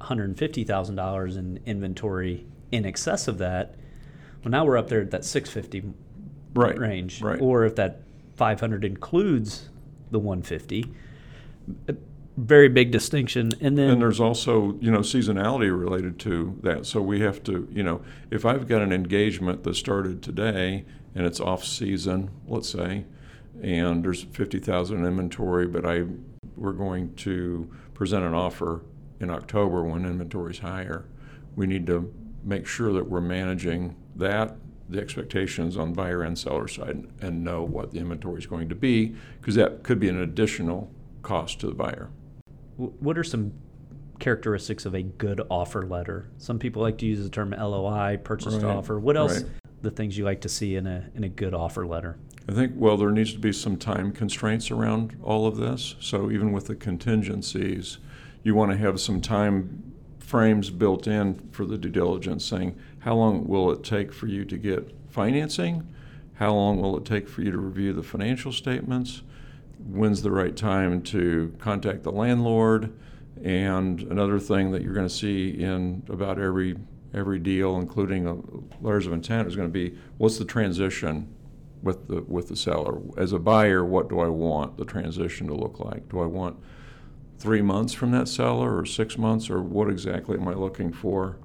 hundred 0.00 0.24
and 0.30 0.38
fifty 0.38 0.64
thousand 0.64 0.96
dollars 0.96 1.36
in 1.36 1.60
inventory 1.66 2.46
in 2.72 2.86
excess 2.86 3.28
of 3.28 3.36
that. 3.38 3.74
Well, 4.42 4.50
now 4.50 4.64
we're 4.64 4.78
up 4.78 4.88
there 4.88 5.02
at 5.02 5.10
that 5.10 5.24
six 5.26 5.50
fifty 5.50 5.82
Right. 6.54 6.78
range, 6.78 7.20
Right. 7.20 7.40
or 7.40 7.64
if 7.66 7.76
that 7.76 8.00
five 8.34 8.60
hundred 8.60 8.82
includes 8.84 9.68
the 10.10 10.18
one 10.18 10.40
fifty. 10.40 10.86
Very 12.36 12.68
big 12.68 12.90
distinction, 12.90 13.52
and 13.60 13.78
then 13.78 13.90
And 13.90 14.02
there's 14.02 14.20
also, 14.20 14.76
you 14.80 14.90
know, 14.90 15.00
seasonality 15.00 15.70
related 15.70 16.18
to 16.20 16.58
that. 16.62 16.84
So 16.84 17.00
we 17.00 17.20
have 17.20 17.44
to, 17.44 17.68
you 17.70 17.84
know, 17.84 18.02
if 18.30 18.44
I've 18.44 18.66
got 18.66 18.82
an 18.82 18.92
engagement 18.92 19.62
that 19.62 19.74
started 19.76 20.20
today 20.20 20.84
and 21.14 21.26
it's 21.26 21.38
off 21.38 21.64
season, 21.64 22.30
let's 22.48 22.68
say, 22.68 23.04
and 23.62 24.04
there's 24.04 24.24
50,000 24.24 25.06
inventory, 25.06 25.68
but 25.68 25.86
I 25.86 26.06
we're 26.56 26.72
going 26.72 27.14
to 27.16 27.70
present 27.94 28.24
an 28.24 28.34
offer 28.34 28.82
in 29.20 29.30
October 29.30 29.82
when 29.82 30.04
inventory 30.04 30.52
is 30.52 30.58
higher. 30.58 31.04
We 31.56 31.66
need 31.66 31.86
to 31.86 32.12
make 32.42 32.66
sure 32.66 32.92
that 32.92 33.08
we're 33.08 33.20
managing 33.20 33.96
that 34.16 34.56
the 34.88 35.00
expectations 35.00 35.76
on 35.76 35.94
buyer 35.94 36.22
and 36.22 36.38
seller 36.38 36.68
side 36.68 37.06
and 37.20 37.42
know 37.42 37.62
what 37.62 37.92
the 37.92 37.98
inventory 37.98 38.38
is 38.38 38.46
going 38.46 38.68
to 38.68 38.74
be 38.74 39.14
because 39.40 39.54
that 39.54 39.82
could 39.82 39.98
be 39.98 40.08
an 40.08 40.20
additional 40.20 40.90
cost 41.22 41.60
to 41.60 41.66
the 41.66 41.74
buyer. 41.74 42.10
Wh- 42.76 43.02
What 43.02 43.18
are 43.18 43.24
some 43.24 43.52
characteristics 44.18 44.86
of 44.86 44.94
a 44.94 45.02
good 45.02 45.40
offer 45.50 45.86
letter? 45.86 46.28
Some 46.38 46.58
people 46.58 46.82
like 46.82 46.98
to 46.98 47.06
use 47.06 47.22
the 47.22 47.28
term 47.30 47.50
LOI, 47.50 48.18
purchase 48.22 48.56
to 48.56 48.68
offer. 48.68 48.98
What 48.98 49.16
else? 49.16 49.42
right. 49.42 49.50
The 49.82 49.90
things 49.90 50.16
you 50.16 50.24
like 50.24 50.40
to 50.42 50.48
see 50.48 50.76
in 50.76 50.86
a 50.86 51.10
in 51.14 51.24
a 51.24 51.28
good 51.28 51.52
offer 51.52 51.86
letter. 51.86 52.16
I 52.48 52.52
think, 52.52 52.72
well, 52.76 52.96
there 52.96 53.10
needs 53.10 53.32
to 53.34 53.38
be 53.38 53.52
some 53.52 53.76
time 53.76 54.12
constraints 54.12 54.70
around 54.70 55.16
all 55.22 55.46
of 55.46 55.56
this. 55.56 55.94
So 56.00 56.30
even 56.30 56.52
with 56.52 56.66
the 56.66 56.74
contingencies, 56.74 57.98
you 58.42 58.54
want 58.54 58.70
to 58.72 58.76
have 58.78 59.00
some 59.00 59.20
time 59.20 59.92
frames 60.20 60.70
built 60.70 61.06
in 61.06 61.48
for 61.52 61.64
the 61.66 61.76
due 61.78 61.88
diligence 61.90 62.44
saying, 62.44 62.76
how 63.00 63.14
long 63.14 63.46
will 63.46 63.70
it 63.72 63.82
take 63.84 64.12
for 64.12 64.26
you 64.26 64.44
to 64.46 64.56
get 64.58 64.94
financing? 65.08 65.86
How 66.34 66.52
long 66.54 66.80
will 66.80 66.96
it 66.96 67.04
take 67.04 67.28
for 67.28 67.42
you 67.42 67.50
to 67.50 67.58
review 67.58 67.92
the 67.92 68.02
financial 68.02 68.52
statements? 68.52 69.22
When's 69.86 70.22
the 70.22 70.30
right 70.30 70.56
time 70.56 71.02
to 71.02 71.54
contact 71.58 72.02
the 72.02 72.12
landlord? 72.12 72.92
And 73.42 74.00
another 74.02 74.38
thing 74.38 74.70
that 74.70 74.82
you're 74.82 74.94
going 74.94 75.08
to 75.08 75.14
see 75.14 75.50
in 75.50 76.02
about 76.08 76.38
every 76.38 76.76
every 77.12 77.38
deal, 77.38 77.76
including 77.76 78.26
uh, 78.26 78.34
letters 78.80 79.06
of 79.06 79.12
intent, 79.12 79.46
is 79.46 79.54
going 79.54 79.68
to 79.68 79.72
be 79.72 79.96
what's 80.16 80.38
the 80.38 80.44
transition 80.44 81.32
with 81.82 82.08
the 82.08 82.22
with 82.22 82.48
the 82.48 82.56
seller. 82.56 83.00
As 83.16 83.32
a 83.32 83.38
buyer, 83.38 83.84
what 83.84 84.08
do 84.08 84.20
I 84.20 84.28
want 84.28 84.78
the 84.78 84.84
transition 84.84 85.46
to 85.48 85.54
look 85.54 85.78
like? 85.78 86.08
Do 86.08 86.20
I 86.20 86.26
want 86.26 86.58
three 87.38 87.62
months 87.62 87.92
from 87.92 88.10
that 88.12 88.28
seller 88.28 88.76
or 88.76 88.86
six 88.86 89.18
months 89.18 89.50
or 89.50 89.60
what 89.60 89.90
exactly 89.90 90.38
am 90.38 90.48
I 90.48 90.54
looking 90.54 90.92
for? 90.92 91.36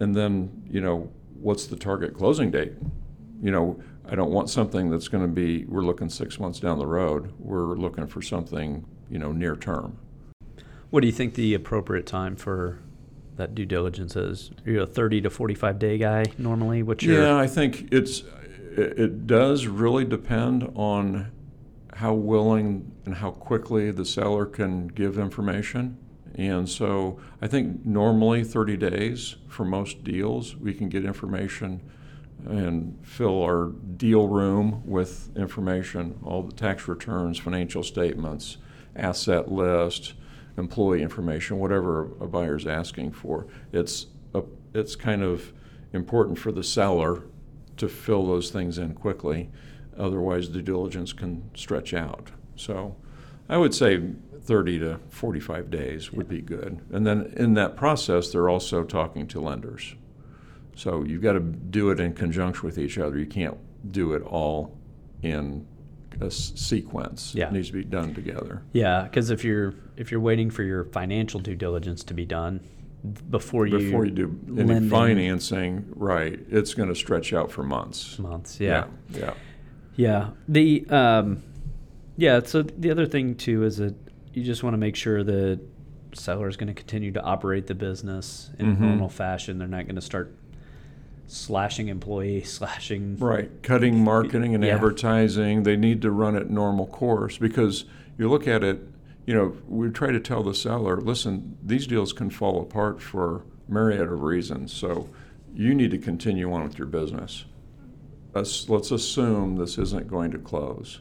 And 0.00 0.14
then, 0.14 0.62
you 0.70 0.80
know, 0.80 1.12
what's 1.40 1.66
the 1.66 1.76
target 1.76 2.14
closing 2.16 2.50
date? 2.50 2.72
You 3.42 3.50
know, 3.50 3.82
I 4.10 4.14
don't 4.14 4.30
want 4.30 4.48
something 4.48 4.90
that's 4.90 5.08
going 5.08 5.22
to 5.22 5.28
be 5.28 5.64
we're 5.66 5.82
looking 5.82 6.08
six 6.08 6.40
months 6.40 6.60
down 6.60 6.78
the 6.78 6.86
road. 6.86 7.32
We're 7.38 7.76
looking 7.76 8.06
for 8.06 8.22
something, 8.22 8.86
you 9.10 9.18
know, 9.18 9.32
near 9.32 9.54
term. 9.54 9.98
What 10.90 11.00
do 11.00 11.06
you 11.06 11.12
think 11.12 11.34
the 11.34 11.52
appropriate 11.52 12.06
time 12.06 12.34
for 12.34 12.78
that 13.36 13.54
due 13.54 13.66
diligence 13.66 14.16
is? 14.16 14.50
Are 14.66 14.70
you 14.70 14.82
a 14.82 14.86
thirty 14.86 15.20
to 15.20 15.30
forty 15.30 15.54
five 15.54 15.78
day 15.78 15.98
guy 15.98 16.24
normally? 16.38 16.82
What's 16.82 17.04
your 17.04 17.22
Yeah, 17.22 17.36
I 17.36 17.46
think 17.46 17.88
it's 17.92 18.22
it, 18.72 18.98
it 18.98 19.26
does 19.26 19.66
really 19.66 20.06
depend 20.06 20.70
on 20.74 21.30
how 21.94 22.14
willing 22.14 22.92
and 23.04 23.16
how 23.16 23.32
quickly 23.32 23.90
the 23.90 24.04
seller 24.04 24.46
can 24.46 24.88
give 24.88 25.18
information. 25.18 25.98
And 26.34 26.68
so 26.68 27.18
I 27.42 27.48
think 27.48 27.84
normally 27.84 28.44
30 28.44 28.76
days 28.76 29.34
for 29.48 29.64
most 29.64 30.04
deals, 30.04 30.54
we 30.54 30.72
can 30.72 30.88
get 30.88 31.04
information 31.04 31.80
and 32.46 32.98
fill 33.02 33.42
our 33.42 33.72
deal 33.96 34.28
room 34.28 34.82
with 34.86 35.36
information, 35.36 36.18
all 36.22 36.42
the 36.42 36.52
tax 36.52 36.88
returns, 36.88 37.38
financial 37.38 37.82
statements, 37.82 38.58
asset 38.96 39.50
list, 39.50 40.14
employee 40.56 41.02
information, 41.02 41.58
whatever 41.58 42.04
a 42.20 42.26
buyer's 42.26 42.66
asking 42.66 43.12
for. 43.12 43.46
It's 43.72 44.06
a, 44.34 44.42
it's 44.74 44.96
kind 44.96 45.22
of 45.22 45.52
important 45.92 46.38
for 46.38 46.52
the 46.52 46.64
seller 46.64 47.24
to 47.76 47.88
fill 47.88 48.26
those 48.26 48.50
things 48.50 48.78
in 48.78 48.94
quickly. 48.94 49.50
Otherwise, 49.96 50.48
due 50.48 50.62
diligence 50.62 51.12
can 51.12 51.50
stretch 51.54 51.94
out. 51.94 52.30
So 52.56 52.96
I 53.48 53.56
would 53.56 53.74
say 53.74 54.00
30 54.42 54.78
to 54.80 55.00
45 55.08 55.70
days 55.70 56.12
would 56.12 56.28
be 56.28 56.40
good. 56.40 56.80
And 56.90 57.06
then 57.06 57.32
in 57.36 57.54
that 57.54 57.76
process, 57.76 58.30
they're 58.30 58.48
also 58.48 58.84
talking 58.84 59.26
to 59.28 59.40
lenders. 59.40 59.94
So 60.78 61.02
you've 61.02 61.22
got 61.22 61.32
to 61.32 61.40
do 61.40 61.90
it 61.90 61.98
in 61.98 62.12
conjunction 62.12 62.64
with 62.64 62.78
each 62.78 62.98
other. 62.98 63.18
You 63.18 63.26
can't 63.26 63.56
do 63.90 64.12
it 64.12 64.22
all 64.22 64.78
in 65.22 65.66
a 66.20 66.26
s- 66.26 66.52
sequence. 66.54 67.34
Yeah. 67.34 67.48
It 67.48 67.52
needs 67.54 67.66
to 67.66 67.72
be 67.72 67.82
done 67.82 68.14
together. 68.14 68.62
Yeah, 68.72 69.02
because 69.02 69.30
if 69.30 69.42
you're 69.42 69.74
if 69.96 70.12
you're 70.12 70.20
waiting 70.20 70.50
for 70.50 70.62
your 70.62 70.84
financial 70.84 71.40
due 71.40 71.56
diligence 71.56 72.04
to 72.04 72.14
be 72.14 72.24
done 72.24 72.60
before 73.28 73.66
you 73.66 73.78
Before 73.78 74.04
you 74.04 74.12
do 74.12 74.38
any 74.46 74.64
lending 74.64 74.88
financing, 74.90 75.86
right, 75.96 76.38
it's 76.48 76.74
going 76.74 76.88
to 76.88 76.94
stretch 76.94 77.32
out 77.32 77.50
for 77.50 77.64
months. 77.64 78.16
months, 78.20 78.60
yeah. 78.60 78.84
Yeah. 79.10 79.34
Yeah. 79.96 80.30
The 80.48 80.86
um, 80.90 81.42
yeah. 82.16 82.40
So 82.44 82.62
the 82.62 82.92
other 82.92 83.06
thing 83.06 83.34
too 83.34 83.64
is 83.64 83.78
that 83.78 83.96
you 84.32 84.44
just 84.44 84.62
want 84.62 84.74
to 84.74 84.78
make 84.78 84.94
sure 84.94 85.24
that 85.24 85.58
seller 86.12 86.46
is 86.48 86.56
going 86.56 86.68
to 86.68 86.74
continue 86.74 87.10
to 87.12 87.20
operate 87.22 87.66
the 87.66 87.74
business 87.74 88.50
in 88.60 88.76
Mhm. 88.76 88.80
normal 88.80 89.08
fashion. 89.08 89.58
They're 89.58 89.66
not 89.66 89.86
going 89.86 89.96
to 89.96 90.00
start 90.00 90.34
slashing 91.28 91.88
employees, 91.88 92.50
slashing. 92.52 93.16
Right, 93.18 93.50
cutting 93.62 94.02
marketing 94.02 94.54
and 94.54 94.64
Yeah. 94.64 94.74
advertising, 94.74 95.62
they 95.62 95.76
need 95.76 96.02
to 96.02 96.10
run 96.10 96.34
it 96.34 96.50
normal 96.50 96.86
course 96.86 97.38
because 97.38 97.84
you 98.18 98.28
look 98.28 98.48
at 98.48 98.64
it, 98.64 98.82
you 99.26 99.34
know, 99.34 99.56
we 99.68 99.88
try 99.90 100.10
to 100.10 100.18
tell 100.20 100.42
the 100.42 100.54
seller, 100.54 101.00
listen, 101.00 101.56
these 101.62 101.86
deals 101.86 102.12
can 102.12 102.30
fall 102.30 102.60
apart 102.60 103.00
for 103.00 103.44
myriad 103.68 104.10
of 104.10 104.22
reasons, 104.22 104.72
so 104.72 105.08
you 105.54 105.74
need 105.74 105.90
to 105.90 105.98
continue 105.98 106.52
on 106.52 106.64
with 106.64 106.78
your 106.78 106.86
business. 106.86 107.44
Let's, 108.34 108.68
let's 108.68 108.90
assume 108.90 109.56
this 109.56 109.78
isn't 109.78 110.08
going 110.08 110.30
to 110.32 110.38
close 110.38 111.00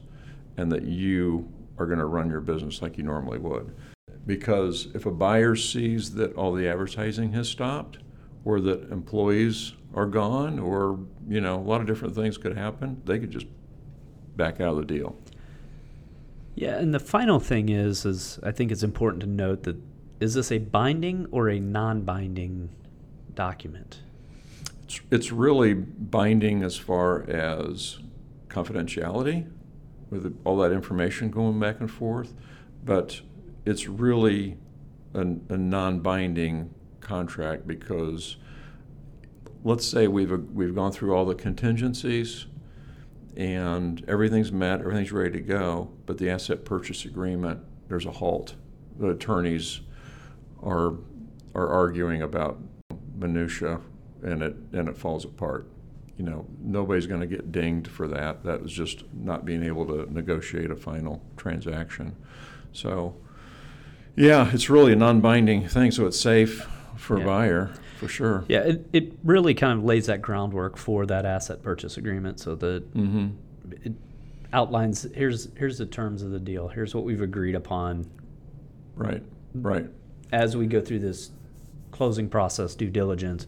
and 0.58 0.72
that 0.72 0.84
you 0.84 1.52
are 1.78 1.86
going 1.86 2.00
to 2.00 2.06
run 2.06 2.30
your 2.30 2.42
business 2.42 2.82
like 2.82 2.98
you 2.98 3.04
normally 3.04 3.38
would. 3.38 3.74
Because 4.26 4.88
if 4.94 5.06
a 5.06 5.12
buyer 5.12 5.56
sees 5.56 6.16
that 6.16 6.36
all 6.36 6.52
the 6.54 6.68
advertising 6.68 7.32
has 7.34 7.48
stopped, 7.48 8.00
or 8.44 8.62
that 8.62 8.90
employees 8.92 9.74
are 9.98 10.06
gone, 10.06 10.60
or 10.60 11.00
you 11.28 11.42
know, 11.42 11.56
a 11.56 11.66
lot 11.68 11.82
of 11.82 11.88
different 11.88 12.14
things 12.14 12.38
could 12.38 12.56
happen, 12.56 13.02
they 13.06 13.18
could 13.18 13.32
just 13.32 13.48
back 14.36 14.62
out 14.62 14.78
of 14.78 14.78
the 14.78 14.86
deal. 14.86 15.18
Yeah, 16.54 16.78
and 16.78 16.94
the 16.94 17.00
final 17.00 17.40
thing 17.40 17.70
is, 17.70 18.06
is 18.06 18.40
I 18.44 18.52
think 18.52 18.72
it's 18.72 18.84
important 18.84 19.22
to 19.22 19.28
note 19.28 19.64
that 19.64 19.78
is 20.20 20.36
this 20.36 20.52
a 20.52 20.60
binding 20.60 21.26
or 21.32 21.50
a 21.50 21.60
non-binding 21.60 22.70
document? 23.34 24.02
It's, 24.84 25.02
it's 25.12 25.32
really 25.32 25.74
binding 25.74 26.64
as 26.64 26.78
far 26.78 27.28
as 27.30 28.00
confidentiality, 28.50 29.50
with 30.10 30.40
all 30.46 30.58
that 30.58 30.72
information 30.72 31.30
going 31.32 31.60
back 31.60 31.80
and 31.80 31.90
forth, 31.90 32.34
but 32.86 33.22
it's 33.66 33.88
really 33.88 34.58
a, 35.14 35.22
a 35.22 35.58
non-binding 35.58 36.74
contract 37.02 37.68
because 37.68 38.38
let's 39.64 39.86
say 39.88 40.08
we've 40.08 40.32
we've 40.54 40.76
gone 40.76 40.92
through 40.92 41.14
all 41.16 41.26
the 41.26 41.36
contingencies 41.36 42.46
and 43.36 44.04
everything's 44.08 44.52
met, 44.52 44.80
everything's 44.80 45.12
ready 45.12 45.32
to 45.32 45.42
go, 45.42 45.90
but 46.06 46.18
the 46.18 46.30
asset 46.30 46.66
purchase 46.66 47.06
agreement 47.06 47.60
there's 47.88 48.06
a 48.06 48.12
halt. 48.12 48.56
The 49.00 49.10
attorneys 49.10 49.82
are 50.62 50.96
are 51.56 51.70
arguing 51.70 52.22
about 52.22 52.60
minutia 53.16 53.80
and 54.24 54.42
it 54.42 54.56
and 54.74 54.90
it 54.90 54.98
falls 54.98 55.26
apart. 55.26 55.68
You 56.18 56.26
know, 56.26 56.48
nobody's 56.60 57.06
going 57.06 57.22
to 57.22 57.28
get 57.28 57.52
dinged 57.52 57.88
for 57.88 58.08
that. 58.08 58.44
That 58.44 58.64
was 58.64 58.74
just 58.74 59.04
not 59.14 59.46
being 59.46 59.62
able 59.64 59.86
to 59.86 60.12
negotiate 60.12 60.72
a 60.72 60.76
final 60.76 61.22
transaction. 61.38 62.16
So, 62.74 63.16
yeah, 64.16 64.50
it's 64.52 64.68
really 64.68 64.94
a 64.94 64.96
non-binding 64.96 65.68
thing, 65.68 65.92
so 65.92 66.08
it's 66.08 66.20
safe 66.20 66.68
for 66.96 67.18
Yeah. 67.20 67.24
a 67.24 67.28
buyer 67.28 67.72
for 67.98 68.08
sure. 68.08 68.46
Yeah, 68.48 68.62
it, 68.62 68.86
it 68.94 69.14
really 69.24 69.54
kind 69.54 69.78
of 69.80 69.84
lays 69.86 70.06
that 70.06 70.22
groundwork 70.22 70.78
for 70.78 71.06
that 71.08 71.26
asset 71.26 71.62
purchase 71.64 71.98
agreement 71.98 72.40
so 72.40 72.56
that 72.56 72.94
Mm-hmm. 72.94 73.28
it 73.84 73.94
outlines 74.54 75.06
here's 75.14 75.50
here's 75.58 75.78
the 75.78 75.86
terms 75.86 76.22
of 76.22 76.32
the 76.32 76.40
deal. 76.40 76.68
Here's 76.70 76.96
what 76.96 77.04
we've 77.04 77.22
agreed 77.22 77.56
upon 77.56 78.10
Right. 78.96 79.22
Right. 79.54 79.86
as 80.32 80.56
we 80.58 80.66
go 80.68 80.80
through 80.82 81.00
this 81.00 81.32
closing 81.92 82.30
process, 82.30 82.74
due 82.76 82.90
diligence. 82.90 83.46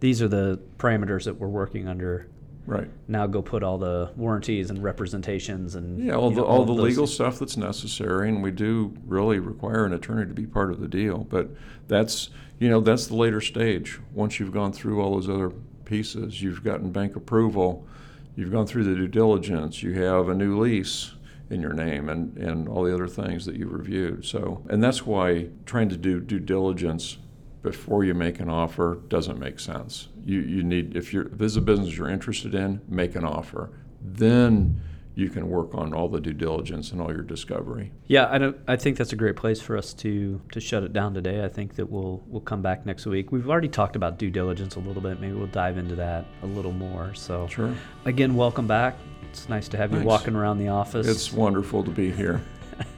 These 0.00 0.20
are 0.20 0.28
the 0.28 0.60
parameters 0.78 1.24
that 1.24 1.34
we're 1.38 1.48
working 1.48 1.88
under. 1.88 2.26
Right. 2.66 2.90
Now 3.06 3.26
go 3.28 3.42
put 3.42 3.62
all 3.62 3.78
the 3.78 4.10
warranties 4.16 4.70
and 4.70 4.82
representations 4.82 5.74
and 5.76 6.04
Yeah, 6.04 6.14
all 6.14 6.30
the 6.30 6.36
know, 6.38 6.44
all 6.44 6.62
of 6.62 6.66
the 6.66 6.72
legal 6.74 7.06
things. 7.06 7.14
stuff 7.14 7.38
that's 7.38 7.56
necessary, 7.56 8.28
and 8.28 8.42
we 8.42 8.50
do 8.50 8.92
really 9.06 9.38
require 9.38 9.84
an 9.84 9.92
attorney 9.92 10.26
to 10.26 10.34
be 10.34 10.46
part 10.46 10.72
of 10.72 10.80
the 10.80 10.88
deal. 10.88 11.18
But 11.30 11.50
that's 11.86 12.30
you 12.58 12.68
know 12.68 12.80
that's 12.80 13.06
the 13.06 13.14
later 13.16 13.40
stage. 13.40 14.00
Once 14.12 14.40
you've 14.40 14.52
gone 14.52 14.72
through 14.72 15.00
all 15.00 15.14
those 15.14 15.28
other 15.28 15.52
pieces, 15.84 16.42
you've 16.42 16.64
gotten 16.64 16.90
bank 16.90 17.14
approval, 17.14 17.86
you've 18.34 18.50
gone 18.50 18.66
through 18.66 18.84
the 18.84 18.94
due 18.96 19.06
diligence, 19.08 19.82
you 19.84 19.92
have 20.02 20.28
a 20.28 20.34
new 20.34 20.58
lease 20.58 21.12
in 21.48 21.60
your 21.60 21.72
name, 21.72 22.08
and 22.08 22.36
and 22.36 22.68
all 22.68 22.82
the 22.82 22.92
other 22.92 23.06
things 23.06 23.46
that 23.46 23.54
you've 23.54 23.72
reviewed. 23.72 24.24
So, 24.24 24.64
and 24.68 24.82
that's 24.82 25.06
why 25.06 25.50
trying 25.66 25.88
to 25.90 25.96
do 25.96 26.20
due 26.20 26.40
diligence 26.40 27.18
before 27.66 28.04
you 28.04 28.14
make 28.14 28.38
an 28.38 28.48
offer 28.48 28.98
doesn't 29.08 29.40
make 29.40 29.58
sense. 29.58 30.06
You 30.24 30.38
you 30.40 30.62
need 30.62 30.96
if 30.96 31.12
you're 31.12 31.26
if 31.26 31.36
this 31.38 31.52
is 31.52 31.56
a 31.56 31.60
business 31.60 31.96
you're 31.96 32.08
interested 32.08 32.54
in, 32.54 32.80
make 32.88 33.16
an 33.16 33.24
offer. 33.24 33.70
Then 34.00 34.80
you 35.16 35.28
can 35.28 35.48
work 35.48 35.74
on 35.74 35.92
all 35.92 36.08
the 36.08 36.20
due 36.20 36.32
diligence 36.32 36.92
and 36.92 37.00
all 37.00 37.10
your 37.10 37.22
discovery. 37.24 37.90
Yeah, 38.06 38.28
I 38.30 38.38
don't. 38.38 38.56
I 38.68 38.76
think 38.76 38.98
that's 38.98 39.12
a 39.12 39.16
great 39.16 39.34
place 39.34 39.60
for 39.60 39.76
us 39.76 39.92
to 39.94 40.40
to 40.52 40.60
shut 40.60 40.84
it 40.84 40.92
down 40.92 41.12
today. 41.12 41.44
I 41.44 41.48
think 41.48 41.74
that 41.74 41.90
we'll 41.90 42.22
we'll 42.28 42.40
come 42.52 42.62
back 42.62 42.86
next 42.86 43.04
week. 43.04 43.32
We've 43.32 43.48
already 43.50 43.68
talked 43.68 43.96
about 43.96 44.16
due 44.16 44.30
diligence 44.30 44.76
a 44.76 44.80
little 44.80 45.02
bit. 45.02 45.20
Maybe 45.20 45.32
we'll 45.34 45.48
dive 45.48 45.76
into 45.76 45.96
that 45.96 46.24
a 46.44 46.46
little 46.46 46.72
more. 46.72 47.14
So 47.14 47.48
Sure. 47.48 47.74
again, 48.04 48.36
welcome 48.36 48.68
back. 48.68 48.96
It's 49.30 49.48
nice 49.48 49.66
to 49.68 49.76
have 49.76 49.92
you 49.92 50.02
walking 50.02 50.36
around 50.36 50.58
the 50.58 50.68
office. 50.68 51.08
It's 51.08 51.32
wonderful 51.32 51.82
to 51.82 51.90
be 51.90 52.12
here. 52.12 52.40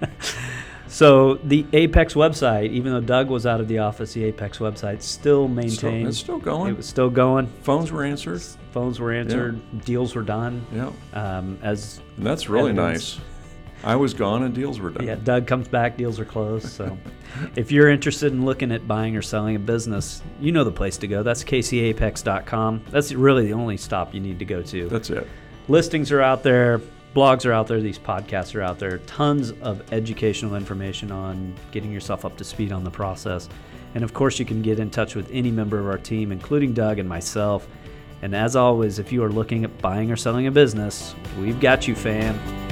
so 0.88 1.34
the 1.34 1.66
Apex 1.72 2.14
website, 2.14 2.70
even 2.70 2.92
though 2.92 3.00
Doug 3.00 3.28
was 3.28 3.46
out 3.46 3.60
of 3.60 3.68
the 3.68 3.78
office, 3.78 4.12
the 4.14 4.24
Apex 4.24 4.58
website 4.58 5.02
still 5.02 5.46
Still, 5.46 5.48
maintained. 5.48 6.08
it's 6.08 6.18
still 6.18 6.38
going. 6.38 6.72
it 6.72 6.76
was 6.76 6.86
still 6.86 7.10
going. 7.10 7.46
Phones 7.62 7.92
were 7.92 8.04
answered. 8.04 8.42
Phones 8.72 8.98
were 9.00 9.12
answered. 9.12 9.60
Deals 9.84 10.14
were 10.14 10.22
done. 10.22 10.64
Yeah. 10.72 10.90
Um, 11.12 11.58
as 11.62 12.00
And 12.16 12.26
that's 12.26 12.48
really 12.48 12.70
Evidence. 12.70 13.16
nice. 13.18 13.24
I 13.84 13.94
was 13.94 14.12
gone 14.12 14.42
and 14.42 14.52
deals 14.52 14.80
were 14.80 14.90
done. 14.90 15.06
Yeah, 15.06 15.14
Doug 15.14 15.46
comes 15.46 15.68
back, 15.68 15.96
deals 15.96 16.18
are 16.18 16.24
closed. 16.24 16.66
So 16.66 16.98
if 17.56 17.70
you're 17.70 17.88
interested 17.90 18.32
in 18.32 18.44
looking 18.44 18.72
at 18.72 18.88
buying 18.88 19.16
or 19.16 19.22
selling 19.22 19.54
a 19.54 19.58
business, 19.60 20.20
you 20.40 20.50
know 20.50 20.64
the 20.64 20.72
place 20.72 20.96
to 20.98 21.06
go. 21.06 21.22
That's 21.22 21.44
kcapex.com. 21.44 22.84
That's 22.90 23.12
really 23.12 23.46
the 23.46 23.52
only 23.52 23.76
stop 23.76 24.14
you 24.14 24.20
need 24.20 24.38
to 24.40 24.44
go 24.44 24.62
to. 24.62 24.88
That's 24.88 25.10
it. 25.10 25.26
Listings 25.68 26.10
are 26.10 26.20
out 26.20 26.42
there, 26.42 26.80
blogs 27.14 27.46
are 27.46 27.52
out 27.52 27.66
there, 27.66 27.80
these 27.80 27.98
podcasts 27.98 28.54
are 28.54 28.62
out 28.62 28.78
there, 28.78 28.98
tons 28.98 29.52
of 29.62 29.92
educational 29.92 30.54
information 30.54 31.10
on 31.10 31.54
getting 31.70 31.90
yourself 31.90 32.24
up 32.24 32.36
to 32.36 32.44
speed 32.44 32.72
on 32.72 32.84
the 32.84 32.90
process. 32.90 33.48
And 33.94 34.04
of 34.04 34.12
course, 34.12 34.38
you 34.38 34.44
can 34.44 34.62
get 34.62 34.78
in 34.78 34.90
touch 34.90 35.14
with 35.14 35.28
any 35.32 35.50
member 35.50 35.78
of 35.78 35.86
our 35.86 35.98
team, 35.98 36.30
including 36.32 36.74
Doug 36.74 36.98
and 36.98 37.08
myself. 37.08 37.66
And 38.22 38.34
as 38.34 38.56
always, 38.56 38.98
if 38.98 39.12
you 39.12 39.24
are 39.24 39.30
looking 39.30 39.64
at 39.64 39.78
buying 39.80 40.10
or 40.10 40.16
selling 40.16 40.46
a 40.46 40.50
business, 40.50 41.14
we've 41.38 41.58
got 41.60 41.88
you, 41.88 41.94
fam. 41.94 42.67